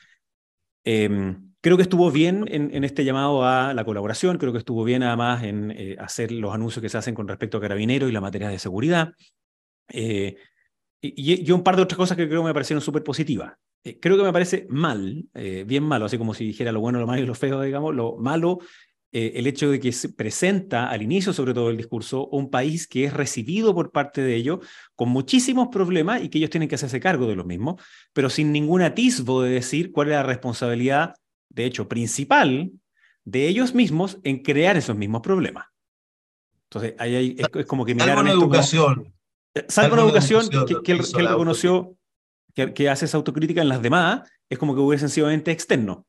Em, 0.85 1.53
creo 1.61 1.77
que 1.77 1.83
estuvo 1.83 2.11
bien 2.11 2.45
en, 2.49 2.85
este 2.85 3.05
llamado 3.05 3.45
a 3.45 3.75
la 3.75 3.85
colaboración, 3.85 4.39
creo 4.39 4.53
que 4.53 4.59
estuvo 4.59 4.85
bien 4.85 5.03
además 5.03 5.43
en 5.43 5.73
eh, 5.73 5.97
hacer 5.99 6.31
los 6.33 6.55
anuncios 6.55 6.83
que 6.83 6.89
se 6.89 6.99
hacen 6.99 7.15
con 7.15 7.27
respecto 7.29 7.59
a 7.59 7.61
carabineros 7.61 8.09
y 8.09 8.13
la 8.13 8.21
materia 8.21 8.49
de 8.49 8.59
seguridad. 8.59 9.13
Eh, 9.89 10.37
y, 11.01 11.51
un 11.51 11.63
par 11.63 11.77
de 11.77 11.83
otras 11.83 11.97
cosas 11.97 12.17
que 12.17 12.29
creo 12.29 12.43
me 12.43 12.53
parecieron 12.53 12.81
súper 12.81 13.03
positivas. 13.03 13.55
Eh, 13.85 14.01
creo 14.01 14.17
que 14.17 14.25
me 14.25 14.33
parece 14.33 14.67
mal, 14.69 15.25
eh, 15.35 15.65
bien 15.67 15.85
malo, 15.85 16.07
así 16.07 16.19
como 16.19 16.35
si 16.35 16.45
dijera 16.45 16.73
lo 16.73 16.81
bueno, 16.81 16.99
lo 16.99 17.07
malo 17.07 17.23
y 17.23 17.27
lo 17.27 17.35
feo, 17.35 17.63
digamos, 17.63 17.95
lo 17.95 18.17
malo, 18.17 18.59
eh, 19.13 19.33
el 19.37 19.47
hecho 19.47 19.71
de 19.71 19.81
que 19.81 19.93
se 19.93 20.09
presenta 20.11 20.91
al 20.91 21.03
inicio, 21.03 21.33
sobre 21.33 21.55
todo 21.55 21.71
el 21.71 21.77
discurso, 21.77 22.27
un 22.29 22.51
país 22.51 22.87
que 22.87 23.05
es 23.05 23.13
recibido 23.13 23.75
por 23.75 23.93
parte 23.93 24.21
de 24.21 24.35
ellos 24.35 24.67
con 24.95 25.09
muchísimos 25.09 25.69
problemas 25.69 26.23
y 26.23 26.29
que 26.29 26.39
ellos 26.39 26.51
tienen 26.51 26.69
que 26.69 26.75
hacerse 26.75 27.01
cargo 27.01 27.27
de 27.27 27.37
los 27.37 27.47
mismos, 27.47 27.81
pero 28.13 28.29
sin 28.31 28.53
ningún 28.53 28.83
atisbo 28.83 29.43
de 29.43 29.51
decir 29.51 29.93
cuál 29.93 30.09
es 30.09 30.15
la 30.15 30.23
responsabilidad, 30.23 31.15
de 31.49 31.65
hecho, 31.65 31.89
principal 31.89 32.73
de 33.25 33.49
ellos 33.49 33.75
mismos 33.75 34.19
en 34.25 34.43
crear 34.43 34.77
esos 34.77 34.97
mismos 34.97 35.23
problemas. 35.23 35.67
Entonces, 36.65 36.95
ahí 36.99 37.15
hay, 37.15 37.37
es, 37.39 37.67
como 37.67 37.85
que 37.85 37.95
miraron 37.95 38.27
esto 38.27 38.41
educación. 38.41 39.13
Salvo 39.69 39.95
una 39.95 40.03
educación 40.03 40.49
que, 40.85 40.93
él, 40.93 40.99
reconoció 40.99 41.97
que, 42.55 42.89
hace 42.89 43.05
esa 43.05 43.17
autocrítica 43.17 43.63
en 43.63 43.69
las 43.69 43.83
demás, 43.83 44.29
es 44.49 44.59
como 44.59 44.75
que 44.75 44.81
hubiera 44.81 45.01
sencillamente 45.01 45.51
externo. 45.51 46.06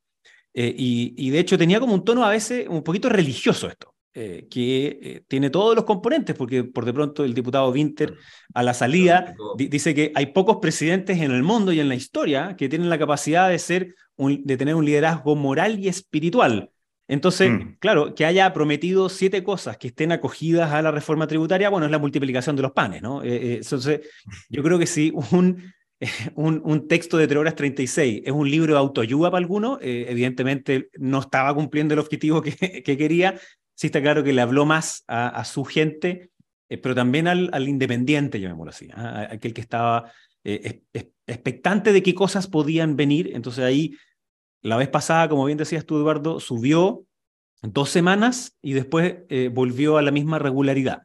Eh, 0.60 0.74
y, 0.76 1.30
de 1.30 1.38
hecho 1.38 1.56
tenía 1.56 1.80
como 1.80 1.94
un 1.94 2.04
tono 2.04 2.26
a 2.26 2.32
veces 2.32 2.66
un 2.68 2.82
poquito 2.82 3.10
religioso 3.10 3.68
esto, 3.68 3.94
eh, 4.16 4.48
que 4.50 5.00
eh, 5.04 5.24
tiene 5.28 5.52
todos 5.52 5.76
los 5.76 5.86
componentes, 5.86 6.36
porque 6.36 6.64
por 6.64 6.84
de 6.84 6.94
pronto 6.94 7.24
el 7.24 7.36
diputado 7.36 7.70
Winter 7.70 8.16
a 8.56 8.64
la 8.64 8.74
salida 8.74 9.36
dice 9.56 9.94
que 9.94 10.12
hay 10.16 10.26
pocos 10.28 10.58
presidentes 10.60 11.22
en 11.22 11.30
el 11.30 11.44
mundo 11.44 11.72
y 11.72 11.80
en 11.80 11.88
la 11.88 11.94
historia 11.94 12.56
que 12.58 12.70
tienen 12.70 12.90
la 12.90 12.98
capacidad 12.98 13.50
de, 13.50 13.60
ser 13.60 13.94
de 14.18 14.58
tener 14.58 14.74
un 14.74 14.84
liderazgo 14.84 15.36
moral 15.36 15.78
y 15.78 15.90
espiritual. 15.90 16.72
Entonces, 17.08 17.52
mm. 17.52 17.78
claro, 17.80 18.14
que 18.14 18.26
haya 18.26 18.52
prometido 18.52 19.10
siete 19.10 19.44
cosas 19.44 19.78
que 19.78 19.88
estén 19.88 20.12
acogidas 20.12 20.72
a 20.74 20.82
la 20.82 20.92
reforma 20.92 21.28
tributaria, 21.28 21.70
bueno, 21.70 21.86
es 21.86 21.92
la 21.92 22.00
multiplicación 22.00 22.56
de 22.56 22.62
los 22.64 22.72
panes, 22.74 23.02
¿no? 23.02 23.24
Eh, 23.24 23.36
eh, 23.36 23.60
entonces, 23.62 24.02
yo 24.50 24.62
creo 24.62 24.78
que 24.78 24.88
si 24.88 25.14
un, 25.32 25.72
un, 26.36 26.62
un, 26.64 26.88
texto 26.88 27.18
de 27.18 27.28
3 27.28 27.40
horas 27.40 27.56
36 27.56 28.22
es 28.26 28.32
un 28.32 28.50
libro 28.50 28.74
de 28.74 28.80
autoayuda 28.80 29.32
para 29.32 29.40
alguno, 29.40 29.80
eh, 29.82 30.06
evidentemente 30.10 30.90
no 30.98 31.20
estaba 31.20 31.54
cumpliendo 31.54 31.94
el 31.94 32.00
objetivo 32.00 32.42
que, 32.42 32.52
que, 32.84 32.98
quería. 32.98 33.40
Sí 33.76 33.88
está 33.88 34.02
claro 34.02 34.24
que 34.24 34.34
le 34.34 34.42
habló 34.42 34.66
más 34.66 35.04
a, 35.08 35.44
su 35.46 35.64
gente, 35.64 36.32
pero 36.68 36.96
también 36.96 37.28
al, 37.28 37.50
al, 37.54 37.68
independiente, 37.68 38.40
llamémoslo 38.40 38.72
así, 38.72 38.90
¿ah? 38.94 39.28
aquel 39.30 39.54
que 39.54 39.62
estaba 39.62 40.12
expectante 40.44 41.94
de 41.94 42.02
qué 42.02 42.16
cosas 42.16 42.48
podían 42.48 42.96
venir. 42.96 43.32
Entonces 43.36 43.64
ahí 43.64 43.96
la 44.62 44.78
vez 44.78 44.90
pasada, 44.90 45.30
como 45.30 45.46
bien 45.46 45.58
decías 45.58 45.86
tú, 45.86 45.98
Eduardo, 45.98 46.40
subió 46.40 47.06
dos 47.62 47.90
semanas 47.90 48.58
y 48.62 48.74
después 48.74 49.18
eh, 49.30 49.50
volvió 49.54 49.98
a 49.98 50.02
la 50.02 50.12
misma 50.12 50.40
regularidad. 50.40 51.04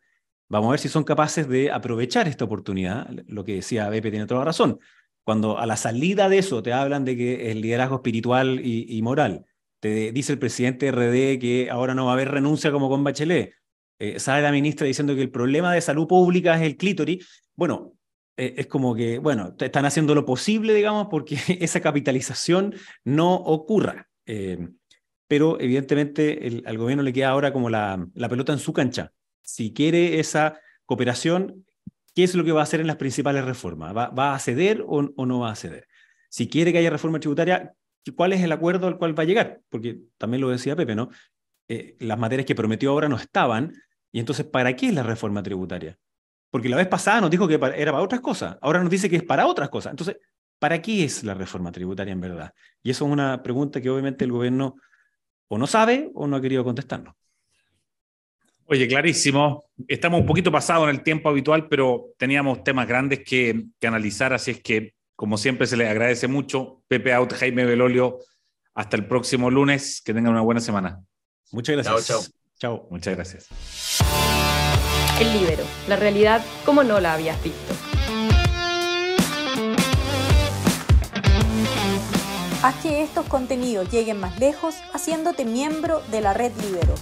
Vamos 0.53 0.69
a 0.69 0.71
ver 0.73 0.81
si 0.81 0.91
son 0.91 1.03
capaces 1.03 1.49
de 1.49 1.71
aprovechar 1.71 2.29
esta 2.29 2.45
oportunidad. 2.45 3.09
Lo 3.27 3.43
que 3.43 3.55
decía 3.55 3.89
Bepe 3.89 4.11
tiene 4.11 4.27
toda 4.27 4.45
razón. 4.45 4.81
Cuando 5.25 5.57
a 5.59 5.65
la 5.65 5.79
salida 5.79 6.29
de 6.29 6.37
eso 6.37 6.63
te 6.63 6.75
hablan 6.75 7.07
de 7.07 7.17
que 7.17 7.51
el 7.51 7.63
liderazgo 7.63 7.97
espiritual 7.97 8.61
y, 8.63 9.01
moral, 9.01 9.47
te 9.81 10.13
dice 10.13 10.35
el 10.35 10.39
presidente 10.39 10.93
RD 10.93 11.41
que 11.41 11.69
ahora 11.71 11.95
no 11.95 12.05
va 12.05 12.11
a 12.11 12.15
haber 12.17 12.31
renuncia 12.33 12.71
como 12.71 12.91
con 12.91 13.03
Bachelet, 13.03 13.55
eh, 13.99 14.21
sale 14.21 14.43
la 14.43 14.53
ministra 14.53 14.87
diciendo 14.87 15.15
que 15.15 15.23
el 15.23 15.31
problema 15.31 15.73
de 15.73 15.81
salud 15.81 16.07
pública 16.07 16.55
es 16.57 16.61
el 16.61 16.77
clítoris. 16.77 17.47
Bueno, 17.57 17.95
eh, 18.37 18.53
es 18.59 18.67
como 18.67 18.95
que, 18.95 19.21
bueno, 19.21 19.55
están 19.59 19.87
haciendo 19.87 20.15
lo 20.15 20.27
posible, 20.27 20.75
digamos, 20.75 21.07
porque 21.11 21.39
esa 21.61 21.81
capitalización 21.81 22.75
no 23.05 23.37
ocurra. 23.37 24.11
Eh, 24.27 24.69
pero 25.27 25.59
evidentemente 25.59 26.63
al 26.67 26.77
gobierno 26.77 27.03
le 27.03 27.15
queda 27.15 27.31
ahora 27.31 27.55
como 27.55 27.71
la, 27.71 28.07
la, 28.13 28.29
pelota 28.29 28.53
en 28.53 28.59
su 28.59 28.75
cancha. 28.75 29.15
Si 29.43 29.73
quiere 29.73 30.21
esa 30.21 30.61
cooperación, 30.87 31.67
¿qué 32.15 32.25
es 32.25 32.35
lo 32.35 32.45
que 32.45 32.53
va 32.53 32.61
a 32.61 32.65
hacer 32.65 32.81
en 32.81 32.87
las 32.87 32.97
principales 32.97 33.45
reformas? 33.45 33.95
¿Va, 33.95 34.35
a 34.35 34.39
ceder 34.39 34.85
o, 34.87 35.03
no 35.03 35.41
va 35.41 35.51
a 35.51 35.57
ceder? 35.57 35.87
Si 36.29 36.49
quiere 36.49 36.73
que 36.73 36.79
haya 36.79 36.91
reforma 36.91 37.21
tributaria, 37.21 37.75
¿cuál 38.17 38.33
es 38.33 38.41
el 38.43 38.53
acuerdo 38.53 38.87
al 38.87 38.99
cual 38.99 39.19
va 39.19 39.23
a 39.23 39.27
llegar? 39.27 39.61
Porque 39.69 40.01
también 40.19 40.41
lo 40.41 40.49
decía 40.49 40.77
Pepe, 40.77 40.95
¿no? 40.95 41.11
Eh, 41.69 41.97
las 42.01 42.19
materias 42.19 42.47
que 42.47 42.55
prometió 42.55 42.91
ahora 42.91 43.09
no 43.09 43.17
estaban, 43.17 43.73
y 44.11 44.21
entonces, 44.21 44.47
¿para 44.47 44.75
qué 44.77 44.89
es 44.89 44.95
la 44.95 45.03
reforma 45.03 45.43
tributaria? 45.43 45.99
Porque 46.51 46.69
la 46.69 46.77
vez 46.77 46.87
pasada 46.87 47.21
nos 47.21 47.31
dijo 47.31 47.49
que 47.49 47.55
era 47.55 47.93
para 47.93 48.03
otras 48.03 48.21
cosas, 48.21 48.59
ahora 48.61 48.81
nos 48.81 48.91
dice 48.91 49.09
que 49.09 49.17
es 49.17 49.25
para 49.25 49.47
otras 49.47 49.71
cosas. 49.71 49.93
Entonces, 49.93 50.19
¿para 50.59 50.83
qué 50.83 51.05
es 51.05 51.25
la 51.25 51.33
reforma 51.33 51.73
tributaria 51.73 52.13
en 52.13 52.21
verdad? 52.21 52.53
Y 52.83 52.91
eso 52.91 53.07
es 53.07 53.11
una 53.11 53.43
pregunta 53.43 53.81
que 53.81 53.89
obviamente 53.89 54.25
el 54.25 54.33
gobierno 54.33 54.77
o 55.49 55.59
no 55.59 55.67
sabe 55.67 56.11
o 56.15 56.27
no 56.27 56.37
ha 56.37 56.43
querido 56.43 56.63
contestarnos. 56.63 57.15
Oye, 58.67 58.89
clarísimo. 58.89 59.65
Estamos 59.89 60.21
un 60.21 60.27
poquito 60.27 60.51
pasados 60.51 60.85
en 60.85 60.91
el 60.91 61.03
tiempo 61.03 61.29
habitual, 61.29 61.69
pero 61.69 62.11
teníamos 62.17 62.65
temas 62.65 62.87
grandes 62.87 63.21
que, 63.25 63.67
analizar, 63.83 64.33
así 64.33 64.53
es 64.53 64.63
que, 64.63 64.95
como 65.17 65.37
siempre, 65.37 65.67
se 65.67 65.77
les 65.77 65.89
agradece 65.89 66.29
mucho. 66.29 66.83
Pepe 66.89 67.13
Out, 67.13 67.35
Jaime 67.35 67.65
Belolio, 67.65 68.19
hasta 68.75 68.97
el 68.97 69.07
próximo 69.07 69.51
lunes. 69.51 70.01
Que 70.05 70.15
tengan 70.15 70.33
una 70.33 70.43
buena 70.43 70.61
semana. 70.61 71.03
Muchas 71.51 71.77
gracias. 71.77 72.07
Chao, 72.07 72.21
chao. 72.21 72.31
Chao. 72.59 72.89
Muchas 72.91 73.15
gracias. 73.15 73.49
El 75.21 75.33
Libero, 75.33 75.65
la 75.89 75.97
realidad 75.97 76.43
como 76.65 76.83
no 76.83 76.99
la 76.99 77.15
habías 77.15 77.43
visto. 77.45 77.75
Haz 82.63 82.77
que 82.77 83.03
estos 83.03 83.27
contenidos 83.27 83.91
lleguen 83.91 84.21
más 84.21 84.39
lejos 84.39 84.77
haciéndote 84.95 85.45
miembro 85.45 86.01
de 86.13 86.21
la 86.21 86.33
red 86.33 86.53
Libero. 86.63 86.95